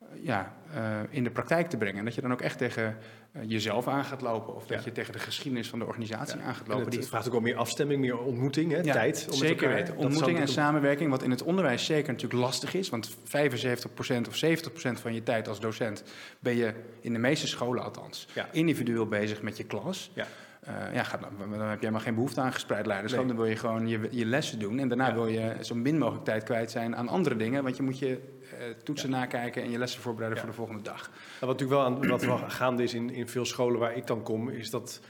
[0.00, 1.98] eh, ja, eh, in de praktijk te brengen.
[1.98, 2.96] En dat je dan ook echt tegen
[3.32, 4.54] eh, jezelf aan gaat lopen.
[4.54, 4.84] Of dat Ja.
[4.84, 6.44] je tegen de geschiedenis van de organisatie Ja.
[6.44, 6.80] aan gaat En lopen.
[6.82, 9.26] het, Die het vraagt ook wel meer afstemming, meer ontmoeting, hè, ja, tijd.
[9.30, 9.96] Om zeker weten.
[9.96, 12.88] Ontmoeting en samenwerking, wat in het onderwijs zeker natuurlijk lastig is.
[12.88, 16.02] Want 75% of 70% van je tijd als docent
[16.38, 18.48] ben je, in de meeste scholen althans, Ja.
[18.52, 20.10] individueel bezig met je klas.
[20.14, 20.26] Ja.
[20.60, 23.20] Eh, ja, gaat, dan, heb je helemaal geen behoefte aan gespreid leiderschap.
[23.24, 23.28] Nee.
[23.28, 24.78] Dan wil je gewoon je, je lessen doen.
[24.78, 25.14] En daarna Ja.
[25.14, 27.62] wil je zo min mogelijk tijd kwijt zijn aan andere dingen.
[27.62, 28.20] Want je moet je
[28.58, 30.44] eh, toetsen nakijken en je lessen voorbereiden Ja.
[30.44, 31.00] voor de volgende dag.
[31.10, 34.06] Nou, wat natuurlijk wel, aan, wat wel gaande is in, in veel scholen waar ik
[34.06, 35.00] dan kom, is dat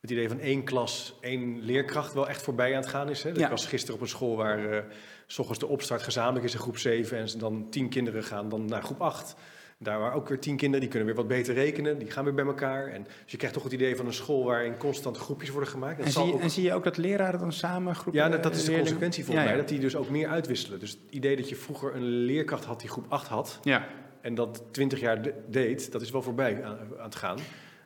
[0.00, 3.22] het idee van één klas, één leerkracht wel echt voorbij aan het gaan is.
[3.22, 3.30] Hè?
[3.38, 4.84] Ik was gisteren op een school waar
[5.26, 8.48] s ochtends de opstart gezamenlijk is in groep 7 en ze dan tien kinderen gaan
[8.48, 9.34] dan naar groep 8.
[9.82, 12.34] Daar waren ook weer tien kinderen, die kunnen weer wat beter rekenen, die gaan weer
[12.34, 12.86] bij elkaar.
[12.86, 15.96] En, dus je krijgt toch het idee van een school waarin constant groepjes worden gemaakt.
[15.96, 18.22] Dat En zal zie, je, ook- en zie je ook dat leraren dan samen groepen
[18.22, 20.78] ja, dat, dat is de consequentie volgens Ja, mij, dat die dus ook meer uitwisselen.
[20.80, 23.86] Dus het idee dat je vroeger een leerkracht had die groep 8 had, Ja,
[24.20, 27.38] en dat 20 jaar de- deed, dat is wel voorbij aan, aan het gaan.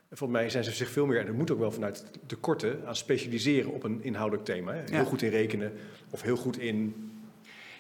[0.09, 2.37] En Volgens mij zijn ze zich veel meer, en dat moet ook wel vanuit de
[2.37, 4.73] korte, aan specialiseren op een inhoudelijk thema.
[4.73, 5.05] Heel Ja.
[5.05, 5.73] goed in rekenen
[6.11, 7.11] of heel goed in.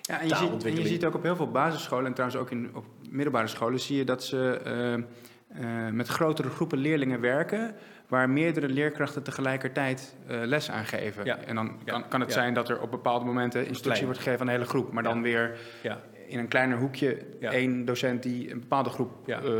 [0.07, 2.51] Ja, en je, ziet, en je ziet ook op heel veel basisscholen en trouwens ook
[2.51, 7.75] in, op middelbare scholen zie je dat ze eh, eh, met grotere groepen leerlingen werken,
[8.09, 11.25] waar meerdere leerkrachten tegelijkertijd eh, les aan geven.
[11.25, 11.37] Ja.
[11.37, 12.35] En dan kan, kan het Ja.
[12.35, 15.23] zijn dat er op bepaalde momenten instructie wordt gegeven aan de hele groep, maar dan
[15.23, 17.53] weer Ja, in een kleiner hoekje Ja.
[17.53, 19.41] één docent die een bepaalde groep Ja.
[19.43, 19.53] eh,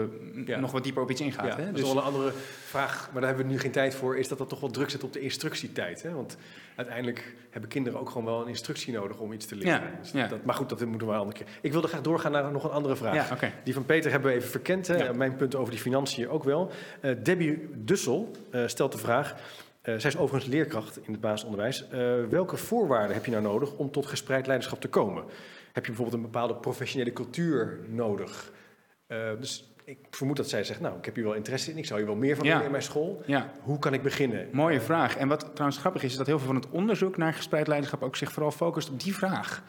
[0.47, 0.59] Ja.
[0.61, 1.57] nog wat dieper op iets ingaat.
[1.57, 1.65] Hè?
[1.65, 2.33] Dat Dus, is wel een andere
[2.65, 4.17] vraag, maar daar hebben we nu geen tijd voor.
[4.17, 6.03] Is dat dat toch wel druk zet op de instructietijd?
[6.03, 6.13] Hè?
[6.15, 6.37] Want
[6.77, 9.83] uiteindelijk hebben kinderen ook gewoon wel een instructie nodig om iets te leren.
[10.01, 10.13] Dus.
[10.29, 11.47] Dat, maar goed, dat moeten we een andere keer.
[11.61, 13.39] Ik wilde graag doorgaan naar nog een andere vraag.
[13.65, 14.87] Die van Peter hebben we even verkend.
[14.87, 15.15] Hè?
[15.15, 16.71] Mijn punt over die financiën ook wel.
[17.01, 19.35] Eh, Debbie Dussel eh, stelt de vraag.
[19.83, 21.87] eh, zij is overigens leerkracht in het basisonderwijs.
[22.31, 25.25] Welke voorwaarden heb je nou nodig om tot gespreid leiderschap te komen?
[25.77, 28.53] Heb je bijvoorbeeld een bepaalde professionele cultuur nodig?
[29.07, 31.87] Eh, dus ik vermoed dat zij zegt, nou, ik heb hier wel interesse in, ik
[31.87, 33.23] zou hier wel meer van willen in mijn school.
[33.27, 33.53] Ja.
[33.61, 34.49] Hoe kan ik beginnen?
[34.53, 35.17] Mooie vraag.
[35.17, 38.03] En wat trouwens grappig is, is dat heel veel van het onderzoek naar gespreid leiderschap
[38.03, 39.63] ook zich vooral focust op die vraag.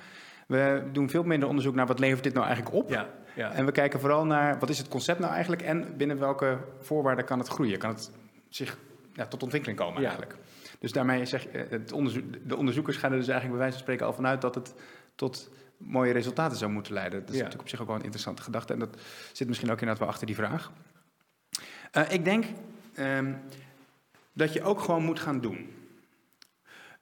[0.47, 2.89] We doen veel minder onderzoek naar wat levert dit nou eigenlijk op.
[2.89, 3.51] Ja, ja.
[3.51, 7.25] En we kijken vooral naar wat is het concept nou eigenlijk en binnen welke voorwaarden
[7.25, 7.77] kan het groeien.
[7.77, 8.11] Kan het
[8.49, 8.77] zich
[9.13, 10.35] ja, tot ontwikkeling komen eigenlijk.
[10.79, 13.83] Dus daarmee zeg je, het onderzoek, de onderzoekers gaan er dus eigenlijk bij wijze van
[13.83, 14.73] spreken al vanuit dat het
[15.15, 17.19] tot mooie resultaten zou moeten leiden.
[17.19, 18.73] Dat is natuurlijk op zich ook wel een interessante gedachte.
[18.73, 18.97] En dat
[19.31, 20.71] zit misschien ook inderdaad wel achter die vraag.
[21.97, 22.45] Uh, ik denk
[22.99, 23.39] um,
[24.33, 25.71] dat je ook gewoon moet gaan doen.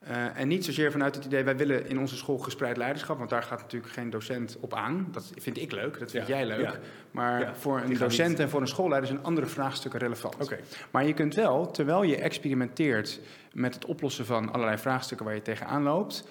[0.08, 3.30] Uh, en niet zozeer vanuit het idee, wij willen in onze school gespreid leiderschap, want
[3.30, 5.08] daar gaat natuurlijk geen docent op aan.
[5.12, 6.60] Dat vind ik leuk, dat vind ja, jij leuk.
[6.60, 6.78] Ja.
[7.10, 8.38] Maar ja, voor een docent niet...
[8.38, 10.34] en voor een schoolleider zijn andere vraagstukken relevant.
[10.34, 10.60] Okay.
[10.90, 13.20] Maar je kunt wel, terwijl je experimenteert
[13.52, 16.28] met het oplossen van allerlei vraagstukken waar je tegenaan loopt,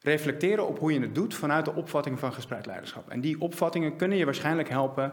[0.00, 3.08] reflecteren op hoe je het doet vanuit de opvatting van gespreid leiderschap.
[3.08, 5.12] En die opvattingen kunnen je waarschijnlijk helpen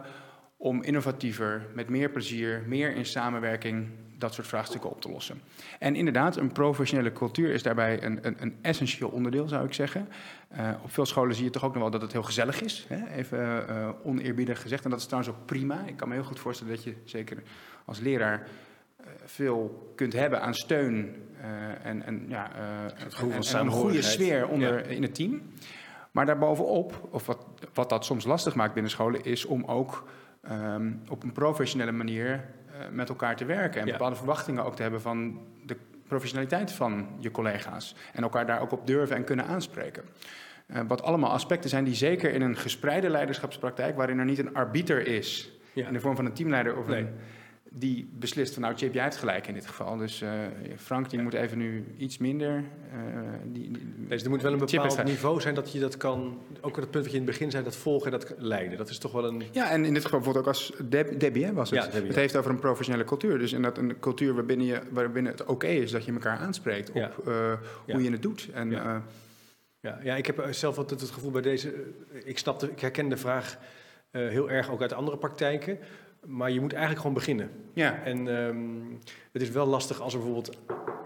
[0.56, 5.40] om innovatiever, met meer plezier, meer in samenwerking dat soort vraagstukken op te lossen.
[5.78, 10.08] En inderdaad, een professionele cultuur is daarbij een, een, een essentieel onderdeel, zou ik zeggen.
[10.58, 12.86] Uh, op veel scholen zie je toch ook nog wel dat het heel gezellig is,
[12.88, 13.06] hè?
[13.06, 14.84] even uh, oneerbiedig gezegd.
[14.84, 15.84] En dat is trouwens ook prima.
[15.86, 17.42] Ik kan me heel goed voorstellen dat je zeker
[17.84, 18.48] als leraar
[19.24, 21.14] veel kunt hebben aan steun
[21.82, 22.50] en, en, ja,
[22.94, 24.94] het gevoel en, van en een goede sfeer onder, ja.
[24.94, 25.42] in het team.
[26.10, 30.08] Maar daarbovenop, of wat, wat dat soms lastig maakt binnen scholen, is om ook
[30.50, 33.80] um, op een professionele manier uh, met elkaar te werken.
[33.80, 33.92] En ja.
[33.92, 37.94] bepaalde verwachtingen ook te hebben van de professionaliteit van je collega's.
[38.12, 40.02] En elkaar daar ook op durven en kunnen aanspreken.
[40.66, 44.54] Uh, wat allemaal aspecten zijn die zeker in een gespreide leiderschapspraktijk, waarin er niet een
[44.54, 45.86] arbiter is, ja.
[45.86, 47.00] in de vorm van een teamleider of nee.
[47.00, 47.08] een
[47.70, 49.96] die beslist van nou Chip, jij hebt gelijk in dit geval.
[49.96, 50.30] Dus uh,
[50.76, 51.24] Frank, die ja.
[51.24, 52.54] moet even nu iets minder.
[52.56, 56.40] Uh, die, die, dus er moet wel een bepaald niveau zijn dat je dat kan,
[56.60, 58.78] ook het punt wat je in het begin zei, dat volgen en dat leiden.
[58.78, 59.42] Dat is toch wel een...
[59.50, 61.84] Ja, en in dit geval bijvoorbeeld ook als Deb, Debbie hè, was het.
[61.84, 63.38] Ja, Debbie, het heeft over een professionele cultuur.
[63.38, 66.88] Dus inderdaad een cultuur waarbinnen, je, waarbinnen het oké okay is dat je elkaar aanspreekt
[66.88, 67.10] op ja.
[67.26, 67.52] uh,
[67.86, 68.48] hoe je het doet.
[68.52, 69.02] En, ja.
[69.80, 69.98] ja.
[70.02, 71.72] Ja, ik heb zelf altijd het gevoel bij deze,
[72.24, 73.58] ik, snapte, ik herken de vraag
[74.10, 75.78] heel erg ook uit andere praktijken.
[76.26, 77.50] Maar je moet eigenlijk gewoon beginnen.
[77.72, 78.02] Ja.
[78.04, 78.98] En um,
[79.32, 80.56] het is wel lastig als er bijvoorbeeld,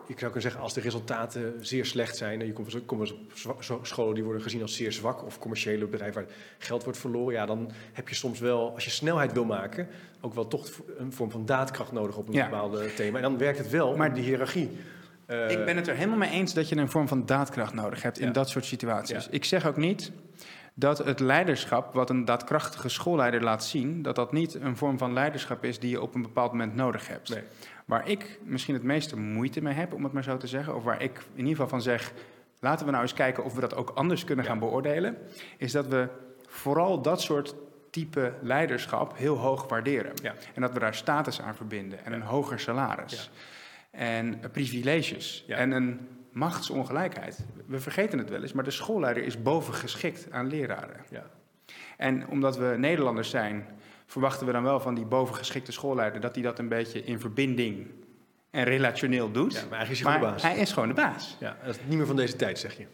[0.07, 2.41] ik zou kunnen zeggen, als de resultaten zeer slecht zijn.
[2.41, 3.15] En je komt, komt
[3.71, 7.35] op scholen die worden gezien als zeer zwak, of commerciële bedrijven waar geld wordt verloren.
[7.35, 9.89] Ja, dan heb je soms wel, als je snelheid wil maken,
[10.21, 12.49] ook wel toch een vorm van daadkracht nodig op een ja.
[12.49, 13.17] bepaalde thema.
[13.17, 14.71] En dan werkt het wel, maar die hiërarchie.
[15.27, 18.03] Uh, ik ben het er helemaal mee eens dat je een vorm van daadkracht nodig
[18.03, 19.25] hebt in dat soort situaties.
[19.25, 19.31] Ja.
[19.31, 20.13] Ik zeg ook niet
[20.75, 25.13] dat het leiderschap, wat een daadkrachtige schoolleider laat zien, dat dat niet een vorm van
[25.13, 27.29] leiderschap is die je op een bepaald moment nodig hebt.
[27.29, 27.43] Nee.
[27.85, 30.85] Waar ik misschien het meeste moeite mee heb, om het maar zo te zeggen, of
[30.85, 32.13] waar ik in ieder geval van zeg,
[32.61, 34.51] laten we nou eens kijken of we dat ook anders kunnen ja.
[34.51, 35.19] gaan beoordelen,
[35.57, 36.09] is dat we
[36.47, 37.55] vooral dat soort
[37.91, 40.13] type leiderschap heel hoog waarderen.
[40.23, 40.35] Ja.
[40.55, 43.31] En dat we daar status aan verbinden en een hoger salaris.
[43.91, 47.45] En privileges en een machtsongelijkheid.
[47.67, 51.05] We vergeten het wel eens, maar de schoolleider is bovengeschikt aan leraren.
[51.11, 51.31] Ja.
[51.97, 53.67] En omdat we Nederlanders zijn,
[54.07, 57.87] verwachten we dan wel van die bovengeschikte schoolleider dat hij dat een beetje in verbinding
[58.51, 59.53] en relationeel doet.
[59.53, 60.43] Ja, maar eigenlijk is hij gewoon de baas.
[60.43, 61.37] Hij is gewoon de baas.
[61.41, 62.87] Ja, dat is niet meer van deze tijd, zeg je.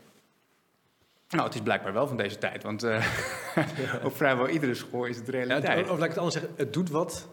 [1.29, 3.07] Nou, het is blijkbaar wel van deze tijd, want uh,
[3.55, 4.01] ja.
[4.05, 5.87] op vrijwel iedere school is het realiteit.
[5.87, 7.29] Ja, of laat ik het anders zeggen, het doet wat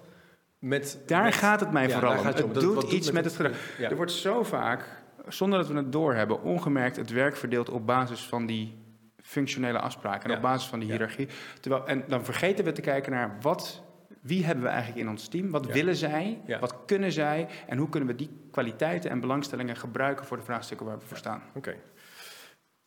[0.60, 1.00] met...
[1.06, 2.26] Daar met, gaat het mij ja, vooral om.
[2.26, 3.90] Het, het doet iets met het, het gedrag.
[3.90, 8.22] Er wordt zo vaak zonder dat we het doorhebben, ongemerkt het werk verdeeld op basis
[8.22, 8.84] van die
[9.22, 10.36] functionele afspraken en ja.
[10.36, 11.28] op basis van die hiërarchie.
[11.60, 13.84] Terwijl, en dan vergeten we te kijken naar wat,
[14.22, 15.52] wie hebben we eigenlijk in ons team?
[15.52, 15.74] Wat ja.
[15.74, 16.42] willen zij?
[16.60, 17.48] Wat kunnen zij?
[17.68, 21.18] En hoe kunnen we die kwaliteiten en belangstellingen gebruiken voor de vraagstukken waar we voor
[21.18, 21.42] staan?
[21.48, 21.80] Oké, okay.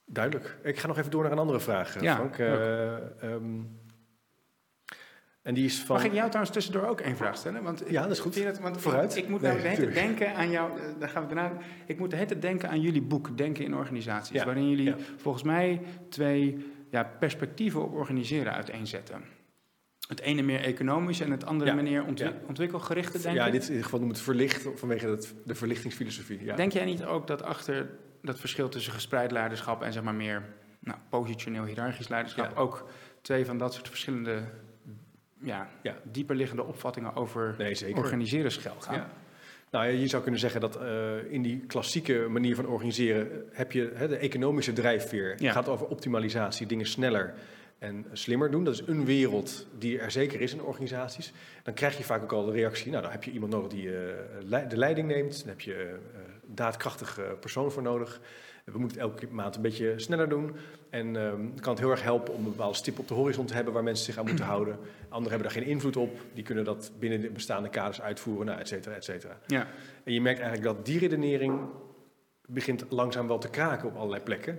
[0.05, 0.59] duidelijk.
[0.63, 2.39] Ik ga nog even door naar een andere vraag, Frank.
[2.39, 3.81] Uh, um,
[5.49, 5.97] en die is van...
[5.97, 7.63] Mag ik jou trouwens tussendoor ook één vraag stellen?
[7.63, 8.35] Want ja, dat is goed.
[8.35, 9.17] Het, want Vooruit.
[9.17, 10.71] Ik, ik moet nou nee, de denken aan jou.
[10.99, 11.59] Daar gaan we daarna.
[11.87, 14.45] Ik moet de hele denken aan jullie boek Denken in organisaties, ja.
[14.45, 14.97] waarin jullie ja.
[15.17, 19.23] volgens mij twee ja, perspectieven op organiseren uiteenzetten.
[20.09, 23.35] Het ene meer economisch en het andere meer ontwik ontwikkelgerichte denken.
[23.35, 26.45] Ja, in dit geval noemen we het verlicht vanwege het, de verlichtingsfilosofie.
[26.45, 26.57] Ja.
[26.57, 27.91] Denk jij niet ook dat achter
[28.23, 30.43] dat verschil tussen gespreid leiderschap en zeg maar meer
[30.79, 32.89] nou, positioneel hiërarchisch leiderschap ook
[33.23, 34.43] twee van dat soort verschillende
[35.41, 35.97] ja, ja.
[36.03, 38.95] dieper liggende opvattingen over nee, organiseren schuil gaan.
[38.95, 39.11] Ja.
[39.71, 43.91] Nou, je zou kunnen zeggen dat uh, in die klassieke manier van organiseren heb je
[43.95, 45.31] hè, de economische drijfveer.
[45.31, 45.53] Het ja.
[45.53, 47.35] gaat over optimalisatie, dingen sneller
[47.79, 48.65] en slimmer doen.
[48.65, 51.33] Dat is een wereld die er zeker is in organisaties.
[51.63, 53.87] Dan krijg je vaak ook al de reactie, nou dan heb je iemand nodig die
[53.87, 55.39] uh, de leiding neemt.
[55.39, 58.21] Dan heb je uh, daadkrachtige persoon voor nodig.
[58.73, 60.57] We moeten elke maand een beetje sneller doen.
[60.91, 63.55] En um, kan het heel erg helpen om een bepaalde stip op de horizon te
[63.55, 64.79] hebben waar mensen zich aan moeten houden.
[65.09, 66.21] Anderen hebben daar geen invloed op.
[66.35, 69.39] Die kunnen dat binnen de bestaande kaders uitvoeren, nou, et cetera, et cetera.
[69.47, 69.67] Ja.
[70.05, 71.61] En je merkt eigenlijk dat die redenering
[72.47, 74.59] begint langzaam wel te kraken op allerlei plekken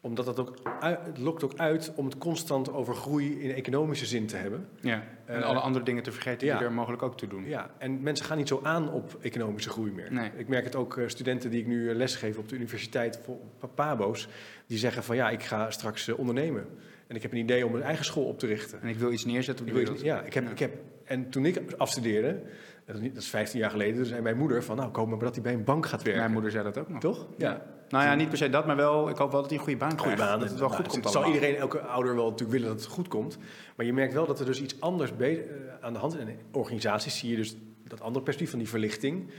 [0.00, 4.26] omdat het ook het lokt ook uit om het constant over groei in economische zin
[4.26, 4.68] te hebben.
[4.80, 7.44] Ja, en alle andere dingen te vergeten die er mogelijk ook toe doen.
[7.44, 10.12] Ja, en mensen gaan niet zo aan op economische groei meer.
[10.12, 10.30] Nee.
[10.36, 14.28] Ik merk het ook uh, studenten die ik nu lesgeef op de universiteit voor Pabo's,
[14.66, 16.66] die zeggen van ja, ik ga straks ondernemen.
[17.06, 18.80] En ik heb een idee om een eigen school op te richten.
[18.82, 20.00] En ik wil iets neerzetten op de wereld.
[20.00, 22.42] Ja, ik heb, Ik heb, en toen ik afstudeerde,
[22.86, 25.42] dat is 15 jaar geleden, toen zei mijn moeder van nou, kom maar dat hij
[25.42, 26.20] bij een bank gaat werken.
[26.20, 27.00] Mijn moeder zei dat ook nog.
[27.00, 27.26] Toch?
[27.36, 27.62] Ja.
[27.90, 29.78] Nou ja, niet per se dat, maar wel, ik hoop wel dat hij een goede
[29.78, 30.04] baan krijgt.
[30.04, 30.40] Goede baan.
[30.40, 33.08] Dat het wel goed komt Zal iedereen, elke ouder wel natuurlijk willen dat het goed
[33.08, 33.38] komt.
[33.76, 35.38] Maar je merkt wel dat er dus iets anders uh,
[35.80, 36.20] aan de hand is.
[36.20, 39.30] En in organisaties zie je dus dat andere perspectief van die verlichting.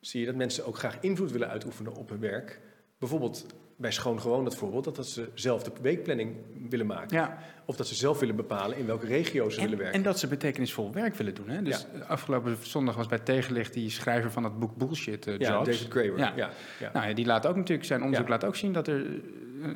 [0.00, 2.60] Zie je dat mensen ook graag invloed willen uitoefenen op hun werk.
[2.98, 3.46] Bijvoorbeeld
[3.80, 6.36] bij Schoon Gewoon dat voorbeeld, dat, dat ze zelf de weekplanning
[6.68, 7.16] willen maken.
[7.16, 7.38] Ja.
[7.64, 9.96] Of dat ze zelf willen bepalen in welke regio ze willen werken.
[9.96, 11.48] En dat ze betekenisvol werk willen doen.
[11.48, 11.62] Hè?
[11.62, 15.46] Dus afgelopen zondag was bij Tegenlicht die schrijver van het boek Bullshit uh, Jobs.
[15.46, 16.18] Ja, David Graeber.
[16.18, 16.32] Ja.
[16.36, 16.50] Ja.
[16.92, 19.06] Nou, ja, die laat ook natuurlijk, zijn onderzoek laat ook zien dat er,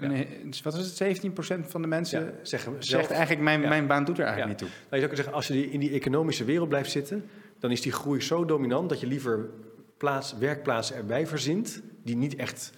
[0.01, 4.19] een, wat is het, 17% van de mensen zeggen, zegt eigenlijk mijn, mijn baan doet
[4.19, 4.79] er eigenlijk niet toe.
[4.79, 7.25] Nou, je zou kunnen zeggen, als je in die economische wereld blijft zitten,
[7.59, 9.51] dan is die groei zo dominant dat je liever
[9.97, 12.73] plaats, werkplaatsen erbij verzint die niet echt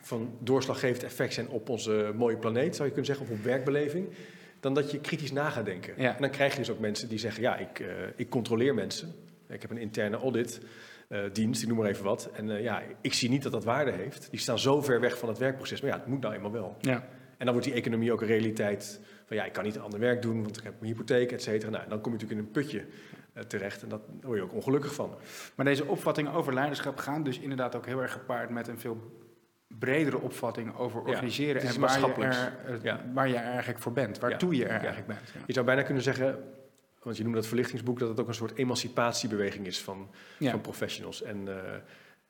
[0.00, 4.08] van doorslaggevend effect zijn op onze mooie planeet, zou je kunnen zeggen, of op werkbeleving,
[4.60, 5.96] dan dat je kritisch na gaat denken.
[5.96, 9.14] En dan krijg je dus ook mensen die zeggen, ja, ik, uh, ik controleer mensen.
[9.48, 10.60] Ik heb een interne audit.
[11.08, 12.30] Uh, dienst, ik noem maar even wat.
[12.32, 14.30] En uh, ja, ik zie niet dat dat waarde heeft.
[14.30, 15.80] Die staan zo ver weg van het werkproces.
[15.80, 16.76] Maar ja, het moet nou eenmaal wel.
[16.80, 17.08] Ja.
[17.36, 20.00] En dan wordt die economie ook een realiteit van ja, ik kan niet een ander
[20.00, 21.70] werk doen, want ik heb een hypotheek, et cetera.
[21.70, 22.84] Nou, dan kom je natuurlijk in een putje
[23.34, 25.14] uh, terecht en daar word je ook ongelukkig van.
[25.54, 29.25] Maar deze opvattingen over leiderschap gaan dus inderdaad ook heel erg gepaard met een veel
[29.78, 32.12] bredere opvatting over organiseren en waar je,
[32.82, 35.20] er, waar je er eigenlijk voor bent, waartoe je er eigenlijk bent.
[35.46, 36.38] Je zou bijna kunnen zeggen,
[37.02, 40.08] want je noemt dat verlichtingsboek, dat het ook een soort emancipatiebeweging is van,
[40.40, 41.22] van professionals.
[41.22, 41.54] En, uh,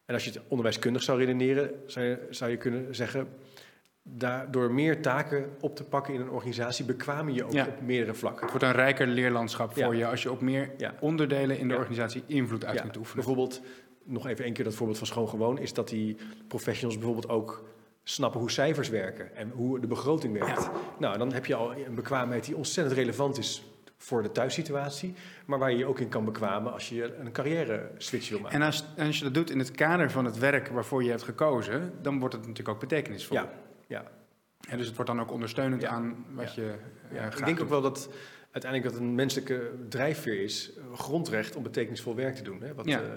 [0.05, 3.29] en als je het onderwijskundig zou redeneren, zou je, zou je kunnen zeggen,
[4.51, 8.43] door meer taken op te pakken in een organisatie bekwamen je ook op meerdere vlakken.
[8.43, 10.71] Het wordt een rijker leerlandschap voor je als je op meer
[11.01, 13.25] onderdelen in de organisatie invloed uit kunt oefenen.
[13.25, 13.61] Bijvoorbeeld
[14.07, 16.17] nog even één keer dat voorbeeld van Schoon Gewoon, is dat die
[16.49, 17.65] professionals bijvoorbeeld ook
[18.03, 20.71] snappen hoe cijfers werken en hoe de begroting werkt.
[20.99, 23.65] Nou, dan heb je al een bekwaamheid die ontzettend relevant is
[23.97, 25.15] voor de thuissituatie,
[25.47, 28.61] maar waar je je ook in kan bekwamen als je een carrière switch wil maken.
[28.61, 31.23] En als, als je dat doet in het kader van het werk waarvoor je hebt
[31.23, 33.37] gekozen, dan wordt het natuurlijk ook betekenisvol.
[33.37, 33.53] Ja,
[33.87, 34.05] ja.
[34.69, 36.75] En dus het wordt dan ook ondersteunend aan wat je
[37.13, 37.25] ja.
[37.25, 38.09] Ik denk ook wel dat
[38.51, 42.63] uiteindelijk dat een menselijke drijfveer is, grondrecht om betekenisvol werk te doen.
[42.63, 42.75] Hè?
[42.75, 43.01] Wat, ja.
[43.01, 43.09] Uh,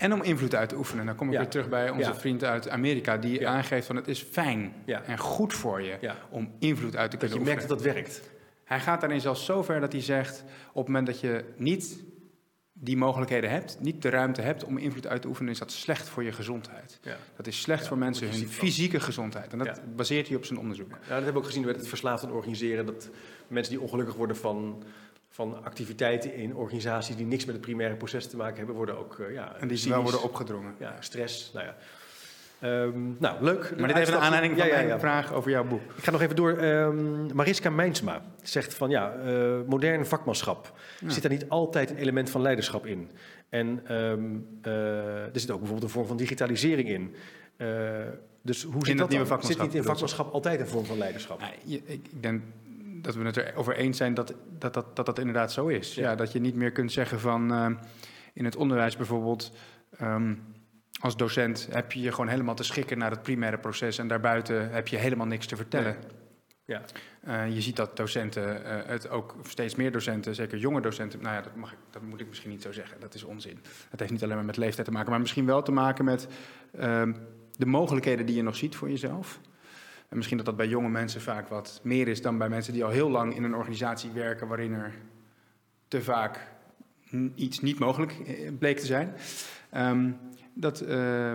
[0.00, 1.06] en om invloed uit te oefenen.
[1.06, 4.22] Dan kom ik weer terug bij onze vriend uit Amerika, die aangeeft van het is
[4.22, 7.58] fijn en goed voor je om invloed uit te kunnen oefenen.
[7.58, 8.30] Dat je merkt dat dat werkt.
[8.64, 12.02] Hij gaat daarin zelfs zo ver dat hij zegt, op het moment dat je niet
[12.72, 16.08] die mogelijkheden hebt, niet de ruimte hebt om invloed uit te oefenen, is dat slecht
[16.08, 17.00] voor je gezondheid.
[17.36, 19.52] Dat is slecht voor mensen hun fysieke gezondheid.
[19.52, 20.90] En dat baseert hij op zijn onderzoek.
[20.90, 23.08] Ja, dat hebben we ook gezien met het verslaafd aan organiseren, dat
[23.48, 24.82] mensen die ongelukkig worden van
[25.30, 29.18] van activiteiten in organisaties die niks met het primaire proces te maken hebben, worden ook.
[29.18, 30.74] Uh, ja, en die wel worden opgedrongen.
[30.78, 31.52] Ja, stress.
[31.52, 31.76] Nou ja.
[32.62, 33.72] Um, nou, leuk.
[33.76, 35.80] Maar dit heeft een aanleiding van ja, ja, mijn vraag over jouw boek.
[35.96, 36.62] Ik ga nog even door.
[36.62, 40.72] Um, Mariska Mijnsma zegt van ja, uh, modern vakmanschap.
[41.06, 43.10] Zit er niet altijd een element van leiderschap in?
[43.48, 44.72] En um, uh,
[45.24, 47.14] er zit ook bijvoorbeeld een vorm van digitalisering in.
[47.56, 47.68] Uh,
[48.42, 49.60] dus hoe zit in dat nieuwe vakmanschap?
[49.60, 51.42] Zit niet in vakmanschap altijd een vorm van leiderschap?
[51.66, 52.42] ik, ik denk
[53.02, 55.94] dat we het erover eens zijn dat dat, dat, dat, dat inderdaad zo is.
[55.94, 56.14] Ja.
[56.14, 57.66] dat je niet meer kunt zeggen van uh,
[58.32, 59.52] in het onderwijs bijvoorbeeld.
[60.02, 60.42] Um,
[61.00, 64.70] als docent heb je je gewoon helemaal te schikken naar het primaire proces en daarbuiten
[64.70, 65.96] heb je helemaal niks te vertellen.
[66.64, 66.82] Ja.
[67.28, 71.34] Uh, je ziet dat docenten, uh, het ook steeds meer docenten, zeker jonge docenten, nou
[71.34, 73.58] ja, dat, mag ik, dat moet ik misschien niet zo zeggen, dat is onzin.
[73.90, 76.28] Dat heeft niet alleen maar met leeftijd te maken, maar misschien wel te maken met
[76.80, 77.02] uh,
[77.50, 79.40] de mogelijkheden die je nog ziet voor jezelf.
[80.10, 82.84] En misschien dat dat bij jonge mensen vaak wat meer is dan bij mensen die
[82.84, 84.94] al heel lang in een organisatie werken waarin er
[85.88, 86.48] te vaak
[87.34, 89.14] iets niet mogelijk eh, bleek te zijn.
[89.76, 90.18] Um,
[90.54, 91.32] dat, uh,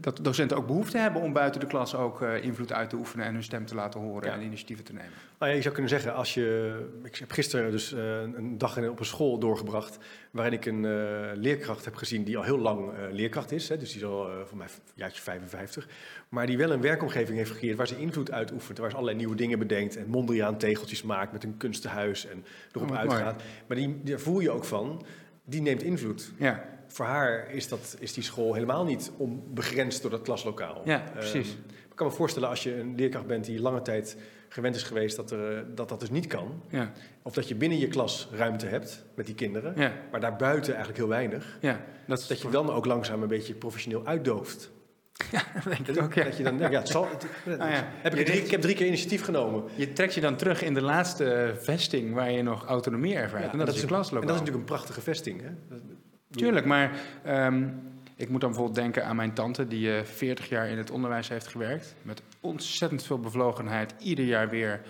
[0.00, 3.26] dat docenten ook behoefte hebben om buiten de klas ook uh, invloed uit te oefenen
[3.26, 5.10] en hun stem te laten horen en initiatieven te nemen.
[5.38, 6.74] Nou ja, je zou kunnen zeggen, als je.
[7.02, 9.98] Ik heb gisteren dus uh, een dag op een school doorgebracht.
[10.30, 10.86] waarin ik een
[11.34, 13.68] leerkracht heb gezien die al heel lang leerkracht is.
[13.68, 15.88] Hè, dus die is al voor mij jaartje 55.
[16.28, 18.78] Maar die wel een werkomgeving heeft gecreëerd waar ze invloed uitoefent.
[18.78, 19.96] Waar ze allerlei nieuwe dingen bedenkt.
[19.96, 23.42] En Mondriaan tegeltjes maakt met een kunstenhuis en erop oh, uitgaat.
[23.66, 25.04] Maar die, daar voel je ook van,
[25.44, 26.32] die neemt invloed.
[26.36, 26.75] Ja.
[26.96, 30.82] Voor haar is, dat, is die school helemaal niet onbegrensd door dat klaslokaal.
[30.84, 31.48] Ja, precies.
[31.52, 34.16] Um, ik kan me voorstellen als je een leerkracht bent die lange tijd
[34.48, 36.62] gewend is geweest dat er, dat, dat dus niet kan.
[36.68, 36.92] Ja.
[37.22, 39.92] Of dat je binnen je klas ruimte hebt met die kinderen, Ja.
[40.10, 41.58] maar daarbuiten eigenlijk heel weinig.
[41.60, 44.70] Ja, dat, is Dat je dan ook langzaam een beetje professioneel uitdooft.
[45.30, 46.24] Ja, dat denk ik ook, ja.
[46.24, 47.08] dat je dan, ja, het zal,
[47.44, 47.88] het- Ah, ja.
[48.02, 49.64] heb ik, drie, ik heb drie keer initiatief genomen.
[49.74, 53.44] Je trekt je dan terug in de laatste vesting waar je nog autonomie ervaart.
[53.44, 54.20] Ja, en dat, is je een- klaslokaal.
[54.20, 55.40] En dat is natuurlijk een prachtige vesting.
[55.42, 55.48] Hè?
[56.30, 56.90] Tuurlijk, maar
[57.24, 57.68] ehm,
[58.16, 59.66] ik moet dan bijvoorbeeld denken aan mijn tante...
[59.66, 61.94] die eh 40 jaar in het onderwijs heeft gewerkt.
[62.02, 63.94] Met ontzettend veel bevlogenheid.
[63.98, 64.80] Ieder jaar weer,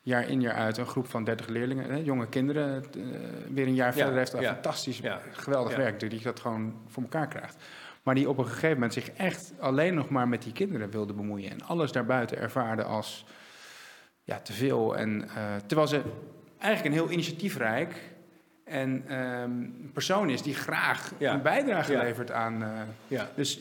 [0.00, 1.90] jaar in jaar uit, een groep van 30 leerlingen.
[1.90, 3.02] Hè, jonge kinderen, eh,
[3.50, 4.32] weer een jaar Ja, verder heeft.
[4.32, 6.00] ja, fantastisch, ja, geweldig werk.
[6.00, 7.64] Die dat gewoon voor elkaar krijgt.
[8.02, 11.12] Maar die op een gegeven moment zich echt alleen nog maar met die kinderen wilde
[11.12, 11.50] bemoeien.
[11.50, 13.26] En alles daarbuiten ervaarde als
[14.22, 14.96] ja, te veel.
[14.96, 16.02] En, eh, terwijl ze
[16.58, 17.94] eigenlijk een heel initiatiefrijk
[18.66, 19.50] en ehm,
[19.92, 21.34] persoon is die graag Ja.
[21.34, 22.02] een bijdrage Ja.
[22.02, 22.62] levert aan.
[22.62, 22.70] eh,
[23.08, 23.30] ja.
[23.36, 23.60] dus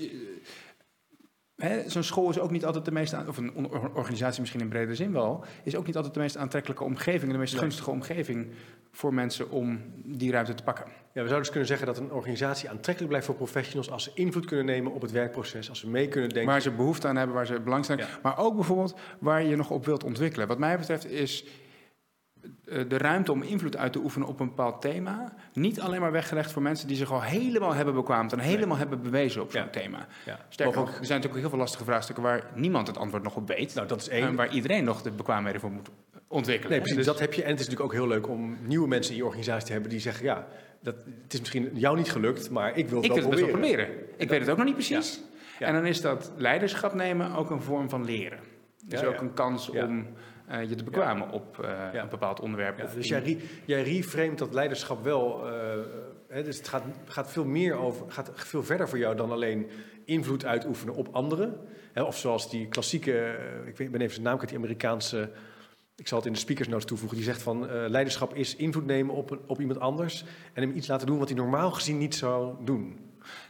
[1.55, 3.55] eh, zo'n school is ook niet altijd de meest, aan- of een
[3.95, 7.37] organisatie misschien in brede zin wel, is ook niet altijd de meest aantrekkelijke omgeving, de
[7.37, 7.61] meest Nee.
[7.61, 8.47] gunstige omgeving
[8.91, 10.85] voor mensen om die ruimte te pakken.
[10.85, 10.91] Ja,
[11.21, 14.45] we zouden dus kunnen zeggen dat een organisatie aantrekkelijk blijft voor professionals als ze invloed
[14.45, 16.51] kunnen nemen op het werkproces, als ze mee kunnen denken.
[16.51, 18.19] Waar ze behoefte aan hebben, waar ze belangstelling Ja.
[18.23, 20.47] Maar ook bijvoorbeeld waar je nog op wilt ontwikkelen.
[20.47, 21.45] Wat mij betreft is
[22.63, 25.33] de ruimte om invloed uit te oefenen op een bepaald thema...
[25.53, 28.33] niet alleen maar weggelegd voor mensen die zich al helemaal hebben bekwaamd...
[28.33, 29.67] en helemaal hebben bewezen op zo'n Ja.
[29.67, 30.07] thema.
[30.25, 30.39] ja.
[30.49, 32.23] Sterker Mogen nog, er zijn natuurlijk ook heel veel lastige vraagstukken...
[32.23, 33.73] waar niemand het antwoord nog op weet.
[33.75, 34.27] Nou, dat is één.
[34.27, 35.89] En waar iedereen nog de bekwaamheden voor moet
[36.27, 36.69] ontwikkelen.
[36.71, 37.43] Nee, precies, Dus- dat heb je.
[37.43, 39.89] En het is natuurlijk ook heel leuk om nieuwe mensen in je organisatie te hebben
[39.89, 40.47] die zeggen, ja,
[40.81, 43.39] dat, het is misschien jou niet gelukt, maar ik wil het ik wel wil het
[43.39, 43.85] best wel proberen.
[43.85, 44.09] proberen.
[44.17, 45.21] Ik weet het ook nog niet precies.
[45.59, 45.67] Ja.
[45.67, 48.39] En dan is dat leiderschap nemen ook een vorm van leren.
[48.85, 49.19] Dus Ja, ook ja.
[49.21, 49.85] een kans Ja.
[49.85, 50.07] om
[50.47, 52.01] eh, je te bekwamen op eh, Ja.
[52.01, 52.77] een bepaald onderwerp.
[52.77, 55.47] Ja, dus jij, re, jij reframet dat leiderschap wel.
[55.47, 55.53] eh,
[56.27, 59.69] hè, dus het gaat, gaat veel meer over, gaat veel verder voor jou dan alleen
[60.05, 61.57] invloed uitoefenen op anderen.
[61.93, 65.29] Hè, of zoals die klassieke, ik weet, ben even zijn naam kwijt, die Amerikaanse.
[65.95, 67.17] Ik zal het in de speakers notes toevoegen.
[67.17, 71.07] Die zegt van leiderschap is invloed nemen op, op iemand anders en hem iets laten
[71.07, 72.99] doen wat hij normaal gezien niet zou doen.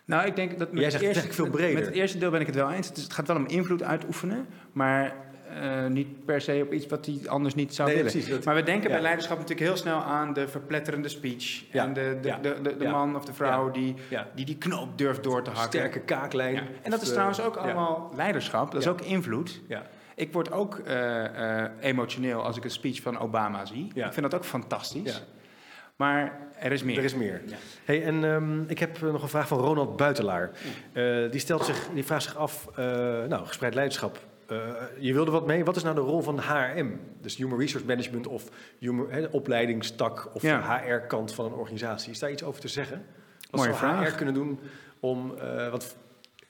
[0.05, 1.73] Nou, ik denk dat met Jij zegt het eerste, veel breder.
[1.73, 2.87] Met het eerste deel ben ik het wel eens.
[2.87, 5.15] Het gaat wel om invloed uitoefenen, maar
[5.61, 8.11] eh, niet per se op iets wat hij anders niet zou Nee, willen.
[8.11, 8.93] precies, dat- maar we denken ja.
[8.93, 11.63] bij leiderschap natuurlijk heel snel aan de verpletterende speech.
[11.71, 12.91] Ja, En de, de, ja, de, de, de ja.
[12.91, 13.71] man of de vrouw Ja.
[13.71, 14.27] die, Ja.
[14.35, 15.79] die die knoop durft door te hakken.
[15.79, 16.53] Sterke kaaklijn.
[16.53, 16.61] Ja.
[16.81, 17.61] En dat is Of, trouwens eh, ook ja.
[17.61, 18.71] allemaal leiderschap.
[18.71, 18.89] Dat Ja.
[18.91, 19.61] is ook invloed.
[19.67, 19.83] Ja.
[20.15, 23.91] Ik word ook eh, eh, emotioneel als ik een speech van Obama zie.
[23.93, 24.05] Ja.
[24.07, 25.13] Ik vind dat ook fantastisch.
[25.13, 25.19] Ja.
[25.95, 26.97] Maar er is meer.
[26.97, 27.41] Er is meer.
[27.45, 27.55] Ja.
[27.85, 30.51] Hey, en ehm, ik heb eh, nog een vraag van Ronald Buitelaar.
[30.93, 32.85] Eh, die, stelt zich, die vraagt zich af, eh,
[33.27, 34.19] nou, gespreid leiderschap.
[34.47, 34.57] Eh,
[34.99, 35.63] je wilde wat mee.
[35.65, 36.99] Wat is nou de rol van HRM?
[37.21, 40.77] Dus Human Resource Management of human, opleidingstak of Ja.
[40.83, 42.11] HR-kant van een organisatie.
[42.11, 43.05] Is daar iets over te zeggen?
[43.51, 44.09] Wat Mooie zou vraag.
[44.09, 44.59] HR kunnen doen
[44.99, 45.95] om, eh want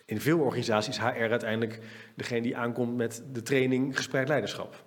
[0.06, 1.80] in veel organisaties is HR uiteindelijk
[2.16, 4.84] degene die aankomt met de training gespreid leiderschap.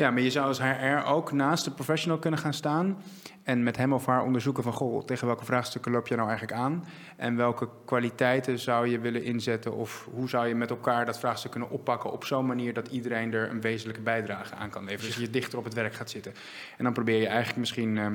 [0.00, 3.02] Ja, maar je zou als HR ook naast de professional kunnen gaan staan
[3.42, 6.58] en met hem of haar onderzoeken van, goh, tegen welke vraagstukken loop je nou eigenlijk
[6.60, 6.84] aan?
[7.16, 11.50] En welke kwaliteiten zou je willen inzetten of hoe zou je met elkaar dat vraagstuk
[11.50, 15.06] kunnen oppakken op zo'n manier dat iedereen er een wezenlijke bijdrage aan kan leveren.
[15.06, 16.34] Dus je dichter op het werk gaat zitten.
[16.76, 18.14] En dan probeer je eigenlijk misschien ehm,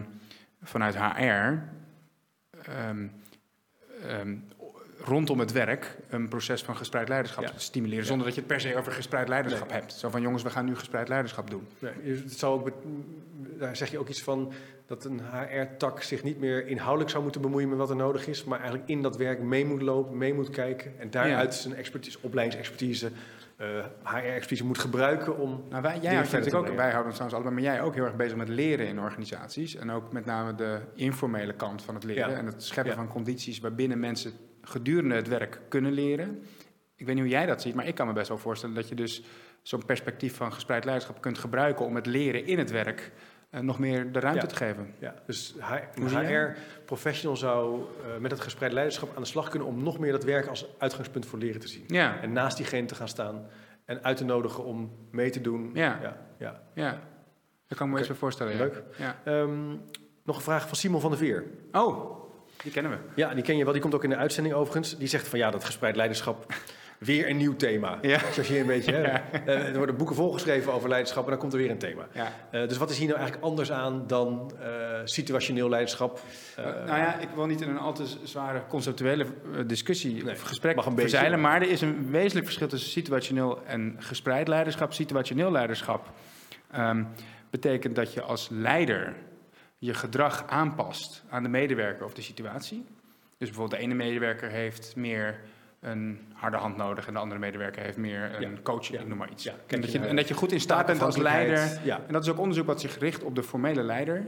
[0.63, 1.53] vanuit HR
[2.61, 3.07] ehm,
[4.01, 4.35] ehm,
[5.05, 7.49] rondom het werk een proces van gespreid leiderschap Ja.
[7.49, 8.07] te stimuleren, Ja.
[8.09, 9.79] zonder dat je het per se over gespreid leiderschap Nee.
[9.79, 9.93] hebt.
[9.93, 11.67] Zo van, jongens, we gaan nu gespreid leiderschap doen.
[11.79, 12.71] Nee, het zou ook,
[13.59, 14.53] daar zeg je ook iets van
[14.85, 18.43] dat een HR-tak zich niet meer inhoudelijk zou moeten bemoeien met wat er nodig is,
[18.43, 22.17] maar eigenlijk in dat werk mee moet lopen, mee moet kijken en daaruit zijn expertise,
[22.21, 23.11] opleidingsexpertise,
[23.57, 23.67] eh
[24.03, 25.63] HR-expertise moet gebruiken om.
[25.69, 28.03] Nou, wij, jij houdt natuurlijk ook, wij houden ons trouwens allebei, maar jij ook heel
[28.05, 29.75] erg bezig met leren in organisaties.
[29.75, 32.29] En ook met name de informele kant van het leren.
[32.29, 32.37] Ja.
[32.37, 32.99] En het scheppen Ja.
[32.99, 34.31] van condities waarbinnen mensen
[34.65, 36.43] gedurende het werk kunnen leren.
[36.95, 38.89] Ik weet niet hoe jij dat ziet, maar ik kan me best wel voorstellen dat
[38.89, 39.23] je dus
[39.61, 43.11] zo'n perspectief van gespreid leiderschap kunt gebruiken om het leren in het werk
[43.49, 44.47] eh, nog meer de ruimte Ja.
[44.47, 44.93] te geven.
[44.99, 45.55] Ja, dus
[45.99, 50.23] HR-professional zou eh, met het gespreid leiderschap aan de slag kunnen om nog meer dat
[50.23, 51.83] werk als uitgangspunt voor leren te zien.
[51.87, 53.47] Ja, En naast diegene te gaan staan
[53.85, 55.71] en uit te nodigen om mee te doen.
[55.73, 55.99] Ja.
[56.01, 56.61] ja, ja.
[56.73, 56.99] ja.
[57.67, 58.57] Dat kan ik me eens wel voorstellen.
[58.57, 58.83] Leuk.
[58.97, 59.15] Ja.
[59.23, 59.69] Ehm,
[60.23, 61.43] nog een vraag van Simon van der Veer.
[61.71, 62.23] Oh,
[62.63, 62.97] die kennen we.
[63.15, 63.73] Ja, die ken je wel.
[63.73, 64.97] Die komt ook in de uitzending overigens.
[64.97, 66.53] Die zegt van ja, dat gespreid leiderschap,
[66.97, 67.97] weer een nieuw thema.
[68.01, 68.17] Ja.
[68.17, 68.91] Chargeer een beetje.
[68.91, 69.01] Hè?
[69.45, 72.07] Eh, er worden boeken volgeschreven over leiderschap en dan komt er weer een thema.
[72.11, 72.31] Ja.
[72.51, 74.69] Eh, dus wat is hier nou eigenlijk anders aan dan eh,
[75.03, 76.21] situationeel leiderschap?
[76.55, 79.25] Eh, nou ja, ik wil niet in een al te zware conceptuele
[79.65, 81.09] discussie Nee, of gesprek mag een beetje.
[81.09, 84.93] verzeilen, maar er is een wezenlijk verschil tussen situationeel en gespreid leiderschap.
[84.93, 86.07] Situationeel leiderschap
[86.71, 87.03] ehm,
[87.49, 89.15] betekent dat je als leider
[89.85, 92.85] je gedrag aanpast aan de medewerker of de situatie.
[93.37, 95.39] Dus bijvoorbeeld de ene medewerker heeft meer
[95.79, 99.31] een harde hand nodig en de andere medewerker heeft meer een coach, ik noem maar
[99.31, 99.45] iets.
[99.67, 101.79] en, dat je, en dat je goed in staat bent als leider.
[101.85, 104.23] En dat is ook onderzoek wat zich richt op de formele leider.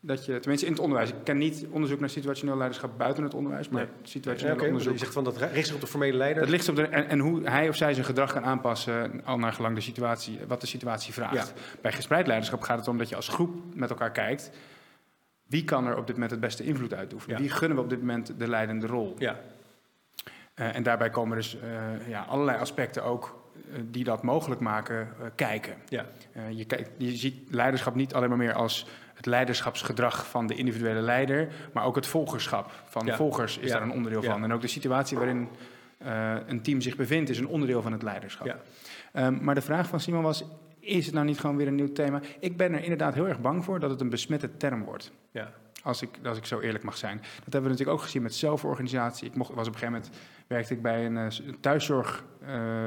[0.00, 1.10] Dat je, tenminste in het onderwijs.
[1.10, 3.92] Ik ken niet onderzoek naar situationeel leiderschap buiten het onderwijs, maar nee.
[4.02, 4.92] situationeel okay, onderzoek.
[4.92, 6.40] Je zegt van dat richt zich op de formele leider.
[6.42, 9.38] Dat ligt op de, en, en, hoe hij of zij zijn gedrag kan aanpassen al
[9.38, 11.52] naar gelang de situatie, wat de situatie vraagt.
[11.80, 14.50] Bij gespreid leiderschap gaat het om dat je als groep met elkaar kijkt.
[15.46, 17.40] Wie kan er op dit moment het beste invloed uitoefenen?
[17.40, 19.14] Wie gunnen we op dit moment de leidende rol?
[19.18, 19.40] Ja.
[20.54, 23.40] Uh, en daarbij komen dus uh, ja, allerlei aspecten ook
[23.70, 25.74] uh, die dat mogelijk maken kijken.
[25.88, 26.06] Ja.
[26.50, 28.86] je, kijkt, je ziet leiderschap niet alleen maar meer als
[29.18, 33.16] het leiderschapsgedrag van de individuele leider, maar ook het volgerschap van ja.
[33.16, 34.44] volgers is daar een onderdeel van.
[34.44, 35.48] En ook de situatie waarin
[36.02, 38.56] uh, een team zich bevindt is een onderdeel van het leiderschap.
[39.12, 40.44] Um, maar de vraag van Simon was,
[40.80, 42.20] is het nou niet gewoon weer een nieuw thema?
[42.40, 45.12] Ik ben er inderdaad heel erg bang voor dat het een besmette term wordt.
[45.30, 45.52] Ja.
[45.82, 47.16] Als ik, als ik zo eerlijk mag zijn.
[47.16, 49.28] Dat hebben we natuurlijk ook gezien met zelforganisatie.
[49.28, 51.26] Ik mocht, was op een gegeven moment werkte ik bij een, uh,
[51.60, 52.84] thuiszorg, uh,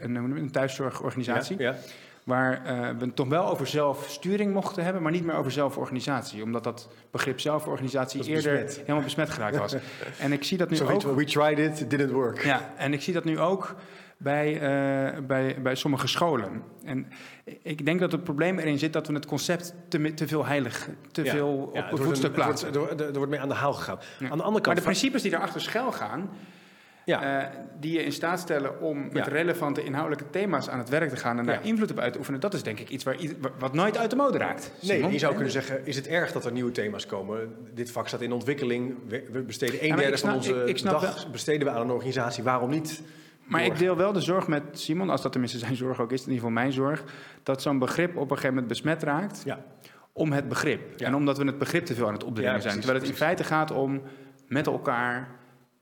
[0.00, 1.58] een, een thuiszorgorganisatie.
[1.58, 1.78] Ja, ja
[2.24, 6.42] waar uh, we het toch wel over zelfsturing mochten hebben, maar niet meer over zelforganisatie.
[6.42, 9.76] Omdat dat begrip zelforganisatie eerder helemaal besmet geraakt was.
[10.18, 11.02] en ik zie dat nu so ook...
[11.02, 12.44] We tried it, it didn't work.
[12.44, 13.74] Ja, en ik zie dat nu ook
[14.16, 16.62] bij, uh, bij, bij sommige scholen.
[16.84, 17.06] En
[17.62, 20.88] ik denk dat het probleem erin zit dat we het concept te, te veel heilig,
[21.12, 22.72] te ja, veel op ja, voetstuk plaatsen.
[22.72, 23.98] Er wordt, er, wordt mee aan de haal gegaan.
[24.18, 24.30] Ja.
[24.30, 24.66] Aan de andere kant...
[24.66, 26.30] Maar de principes die daarachter schuil gaan,
[27.04, 27.42] ja.
[27.42, 27.48] Uh,
[27.80, 31.38] die je in staat stellen om met relevante inhoudelijke thema's aan het werk te gaan
[31.38, 33.16] en daar invloed op uit te oefenen, dat is denk ik iets waar,
[33.58, 34.72] wat nooit uit de mode raakt.
[34.80, 37.54] Nee, je zou kunnen zeggen, is het erg dat er nieuwe thema's komen?
[37.74, 41.72] Dit vak staat in ontwikkeling, we, besteden een derde van onze ik, dag besteden we
[41.72, 43.02] aan een organisatie, waarom niet?
[43.44, 46.20] Maar ik deel wel de zorg met Simon, als dat tenminste zijn zorg ook is,
[46.20, 47.04] in ieder geval mijn zorg,
[47.42, 49.64] dat zo'n begrip op een gegeven moment besmet raakt ja.
[50.12, 51.00] om het begrip.
[51.00, 52.74] En omdat we het begrip te veel aan het opdringen zijn.
[52.74, 54.02] Terwijl het in feite gaat om
[54.48, 55.28] met elkaar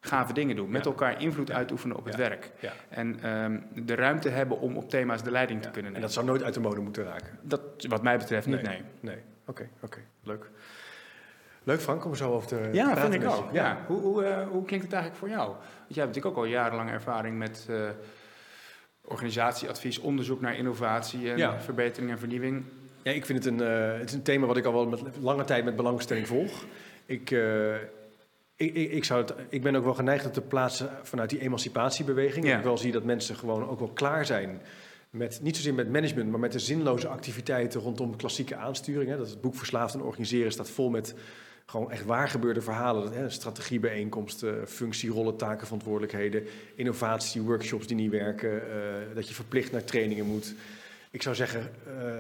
[0.01, 0.70] gave dingen doen.
[0.70, 2.51] Met elkaar invloed uitoefenen op het werk.
[2.88, 5.96] En um, de ruimte hebben om op thema's de leiding te kunnen nemen.
[5.96, 7.38] En dat zou nooit uit de mode moeten raken?
[7.42, 8.82] Dat, wat mij betreft niet, nee.
[9.01, 10.51] Nee, oké, oké, leuk.
[11.62, 13.53] Leuk Frank, om zo over te Ja, vind ik ook.
[13.53, 13.78] Ja.
[13.86, 15.46] Hoe, hoe, uh, hoe klinkt het eigenlijk voor jou?
[15.49, 17.88] Want jij hebt natuurlijk ook al jarenlang ervaring met uh,
[19.05, 22.64] organisatieadvies, onderzoek naar innovatie en verbetering en vernieuwing.
[23.03, 25.01] Ja, ik vind het een, uh, het is een thema wat ik al wel met
[25.20, 26.64] lange tijd met belangstelling volg.
[27.07, 27.30] Ik,
[28.59, 31.40] ik, ik, ik, zou het, ik ben ook wel geneigd om te plaatsen vanuit die
[31.40, 32.46] emancipatiebeweging.
[32.46, 32.59] Ja.
[32.59, 34.61] Ik wel zie dat mensen gewoon ook wel klaar zijn
[35.11, 39.11] met, niet zozeer met management, maar met de zinloze activiteiten rondom klassieke aansturing.
[39.11, 39.16] Hè.
[39.16, 41.14] Dat het boek Verslaafd en Organiseren staat vol met
[41.66, 43.12] gewoon echt waar gebeurde verhalen.
[43.12, 43.30] Hè.
[43.30, 46.42] Strategiebijeenkomsten, functierollen, taken, verantwoordelijkheden,
[46.74, 50.54] innovatie, workshops die niet werken, uh, dat je verplicht naar trainingen moet.
[51.11, 52.14] Ik zou zeggen, uh,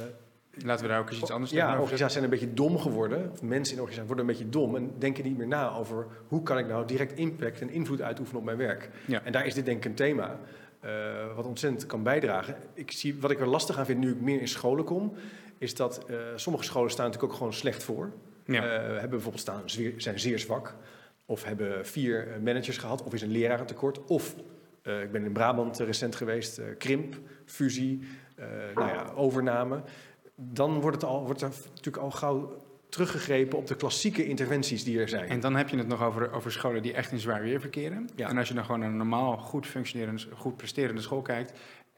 [0.64, 3.30] Laten we daar ook eens iets anders Ja, organisaties zijn een beetje dom geworden.
[3.32, 6.42] Of mensen in organisaties worden een beetje dom en denken niet meer na over hoe
[6.42, 8.90] kan ik nou direct impact en invloed uitoefenen op mijn werk.
[9.04, 9.22] Ja.
[9.24, 10.38] En daar is dit denk ik een thema.
[10.84, 10.90] Uh,
[11.36, 12.56] wat ontzettend kan bijdragen.
[12.74, 15.12] Ik zie, wat ik er lastig aan vind nu ik meer in scholen kom,
[15.58, 18.12] is dat uh, sommige scholen staan natuurlijk ook gewoon slecht voor.
[18.44, 18.64] Ja.
[18.64, 19.62] Uh, hebben bijvoorbeeld staan,
[19.96, 20.74] zijn zeer zwak.
[21.26, 24.04] Of hebben vier managers gehad, of is een lerarentekort.
[24.04, 24.34] Of,
[24.82, 28.00] ik ben in Brabant recent geweest, krimp, fusie,
[28.74, 29.82] nou ja, overname
[30.40, 35.00] dan wordt, het al, wordt er natuurlijk al gauw teruggegrepen op de klassieke interventies die
[35.00, 35.28] er zijn.
[35.28, 38.08] En dan heb je het nog over, over scholen die echt in zwaar weer verkeren.
[38.16, 38.28] Ja.
[38.28, 41.52] En als je dan gewoon naar een normaal goed functionerende, goed presterende school kijkt...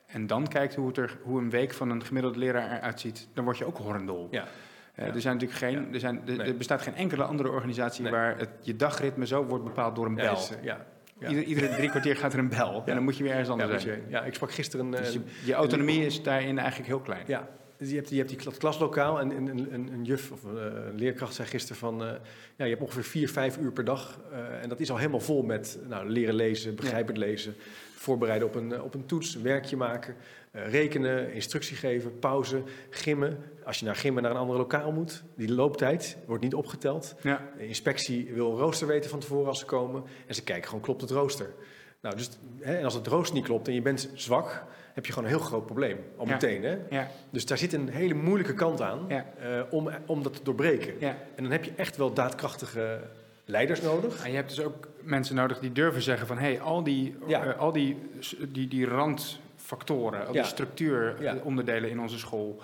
[0.07, 3.29] en dan kijkt hoe, het er, hoe een week van een gemiddelde leraar eruit ziet...
[3.35, 4.29] dan word je ook horrendol.
[4.31, 4.45] Ja.
[4.99, 8.11] Uh, Er, zijn natuurlijk geen, er, zijn, er, bestaat geen enkele andere organisatie...
[8.11, 10.39] waar het, je dagritme zo wordt bepaald door een bel.
[10.63, 10.87] Ja,
[11.19, 11.29] ja.
[11.29, 12.83] iedere drie kwartier gaat er een bel.
[12.87, 14.03] En dan moet je weer ergens anders zijn.
[14.09, 14.91] Ja, ik sprak gisteren...
[14.91, 17.25] Dus je, je autonomie is daarin eigenlijk heel klein.
[17.27, 17.49] Ja,
[17.89, 21.35] je hebt, je hebt die klaslokaal en een, een, een juf of een, eh, leerkracht
[21.35, 22.03] zei gisteren van...
[22.03, 22.09] Uh,
[22.57, 24.21] ja, je hebt ongeveer vier, vijf uur per dag.
[24.33, 27.55] Uh, en dat is al helemaal vol met nou, leren lezen, begrijpend lezen...
[27.95, 30.17] voorbereiden op een, op een toets, werkje maken...
[30.53, 33.39] rekenen, instructie geven, pauze, gimmen.
[33.65, 37.15] Als je naar gimmen naar een andere lokaal moet, die looptijd wordt niet opgeteld.
[37.23, 37.51] Ja.
[37.57, 40.03] De inspectie wil een rooster weten van tevoren als ze komen.
[40.27, 41.55] En ze kijken gewoon, klopt het rooster?
[42.01, 45.13] Nou, dus, hè, en als het rooster niet klopt en je bent zwak heb je
[45.13, 45.99] gewoon een heel groot probleem.
[46.17, 46.65] Al meteen.
[46.65, 46.79] Hè?
[46.91, 47.09] Ja.
[47.31, 49.23] Dus daar zit een hele moeilijke kant aan uh,
[49.71, 51.01] om, om dat te doorbreken.
[51.01, 53.01] En dan heb je echt wel daadkrachtige
[53.45, 54.25] leiders nodig.
[54.25, 56.39] En je hebt dus ook mensen nodig die durven zeggen van...
[56.39, 57.97] hé, hey, al, die, uh, al die,
[58.49, 62.61] die, die randfactoren, al die structuuronderdelen in onze school...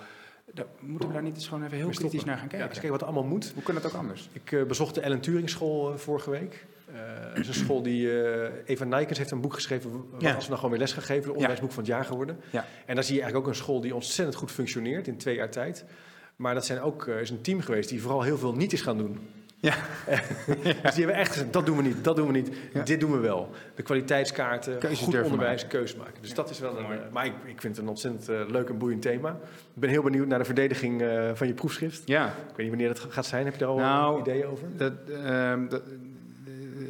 [0.53, 2.67] Daar moeten we daar niet eens gewoon even heel kritisch naar gaan kijken?
[2.67, 3.51] Ja, kijken wat er allemaal moet.
[3.53, 4.29] Hoe kan het ook anders?
[4.33, 6.65] Ik uh, bezocht de Ellen Turing School vorige week.
[6.97, 8.05] Uh, is een school die.
[8.05, 9.91] Uh, Eva Nijkens heeft een boek geschreven.
[9.91, 11.23] Wat als we nou gewoon weer les gaan geven.
[11.23, 12.39] Het onderwijsboek van het jaar geworden.
[12.49, 12.65] Ja.
[12.85, 15.49] En daar zie je eigenlijk ook een school die ontzettend goed functioneert in twee jaar
[15.49, 15.85] tijd.
[16.35, 18.81] Maar dat zijn ook, uh, is een team geweest die vooral heel veel niet is
[18.81, 19.19] gaan doen.
[19.59, 19.75] Ja.
[20.83, 22.51] dus die hebben echt gezegd, dat doen we niet, dat doen we niet,
[22.83, 23.49] dit doen we wel.
[23.75, 25.79] De kwaliteitskaarten, Keuzes goed onderwijs, maken.
[25.79, 26.21] keus maken.
[26.21, 26.91] Dus dat is wel een...
[26.91, 29.29] Uh, maar ik, ik, vind het een ontzettend uh, leuk en boeiend thema.
[29.73, 32.01] Ik ben heel benieuwd naar de verdediging uh, van je proefschrift.
[32.05, 32.27] Ja.
[32.27, 33.45] Ik weet niet wanneer dat gaat zijn.
[33.45, 34.67] Heb je daar al nou, ideeën over?
[34.75, 34.93] Dat,
[35.23, 35.81] ehm, dat,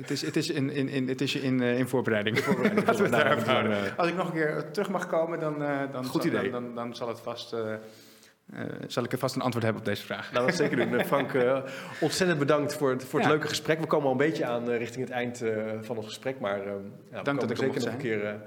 [0.02, 2.38] het is, het is, in, in, in, het is in, in voorbereiding.
[2.38, 2.88] In voorbereiding.
[3.98, 5.60] Als ik nog een keer terug mag komen, dan,
[5.92, 6.52] dan, Goed idee.
[6.52, 7.56] Dan, dan, dan zal het vast...
[8.54, 10.32] Uh, zal ik er vast een antwoord hebben op deze vraag?
[10.32, 11.06] Nou, dat zeker doen.
[11.06, 11.60] Frank, uh,
[12.02, 13.80] ontzettend bedankt voor het, voor het leuke gesprek.
[13.80, 15.44] We komen al een beetje aan uh, richting het eind
[15.82, 16.60] van ons gesprek, maar
[17.12, 18.42] ja, Dank we komen zeker nog een keer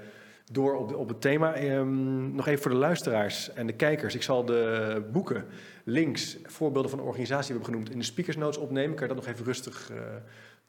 [0.51, 1.61] door op, de, op het thema.
[1.63, 4.15] Um, nog even voor de luisteraars en de kijkers.
[4.15, 5.45] Ik zal de boeken,
[5.83, 8.95] links, voorbeelden van de organisatie hebben genoemd, in de speakers notes opnemen.
[8.95, 9.91] Kan je dat nog even rustig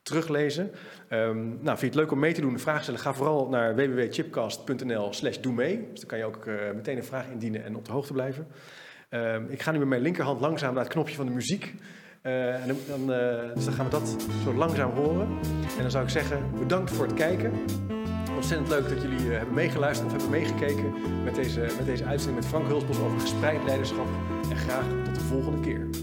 [0.02, 0.70] teruglezen.
[1.08, 2.58] Um, nou, vind je het leuk om mee te doen?
[2.58, 3.00] Vragen stellen?
[3.00, 5.88] Ga vooral naar www.chipcast.nl slash doe mee.
[5.90, 8.46] Dus dan kan je ook meteen een vraag indienen en op de hoogte blijven.
[9.08, 11.74] Ehm, ik ga nu met mijn linkerhand langzaam naar het knopje van de muziek.
[12.22, 15.28] Uh, en dan, uh, dus dan gaan we dat zo langzaam horen.
[15.76, 17.52] En dan zou ik zeggen, bedankt voor het kijken.
[18.34, 20.92] Ontzettend leuk dat jullie hebben meegeluisterd of hebben meegekeken
[21.24, 24.06] met deze, met deze uitzending met Frank Hulsbos over gespreid leiderschap.
[24.50, 26.01] En graag tot de volgende keer.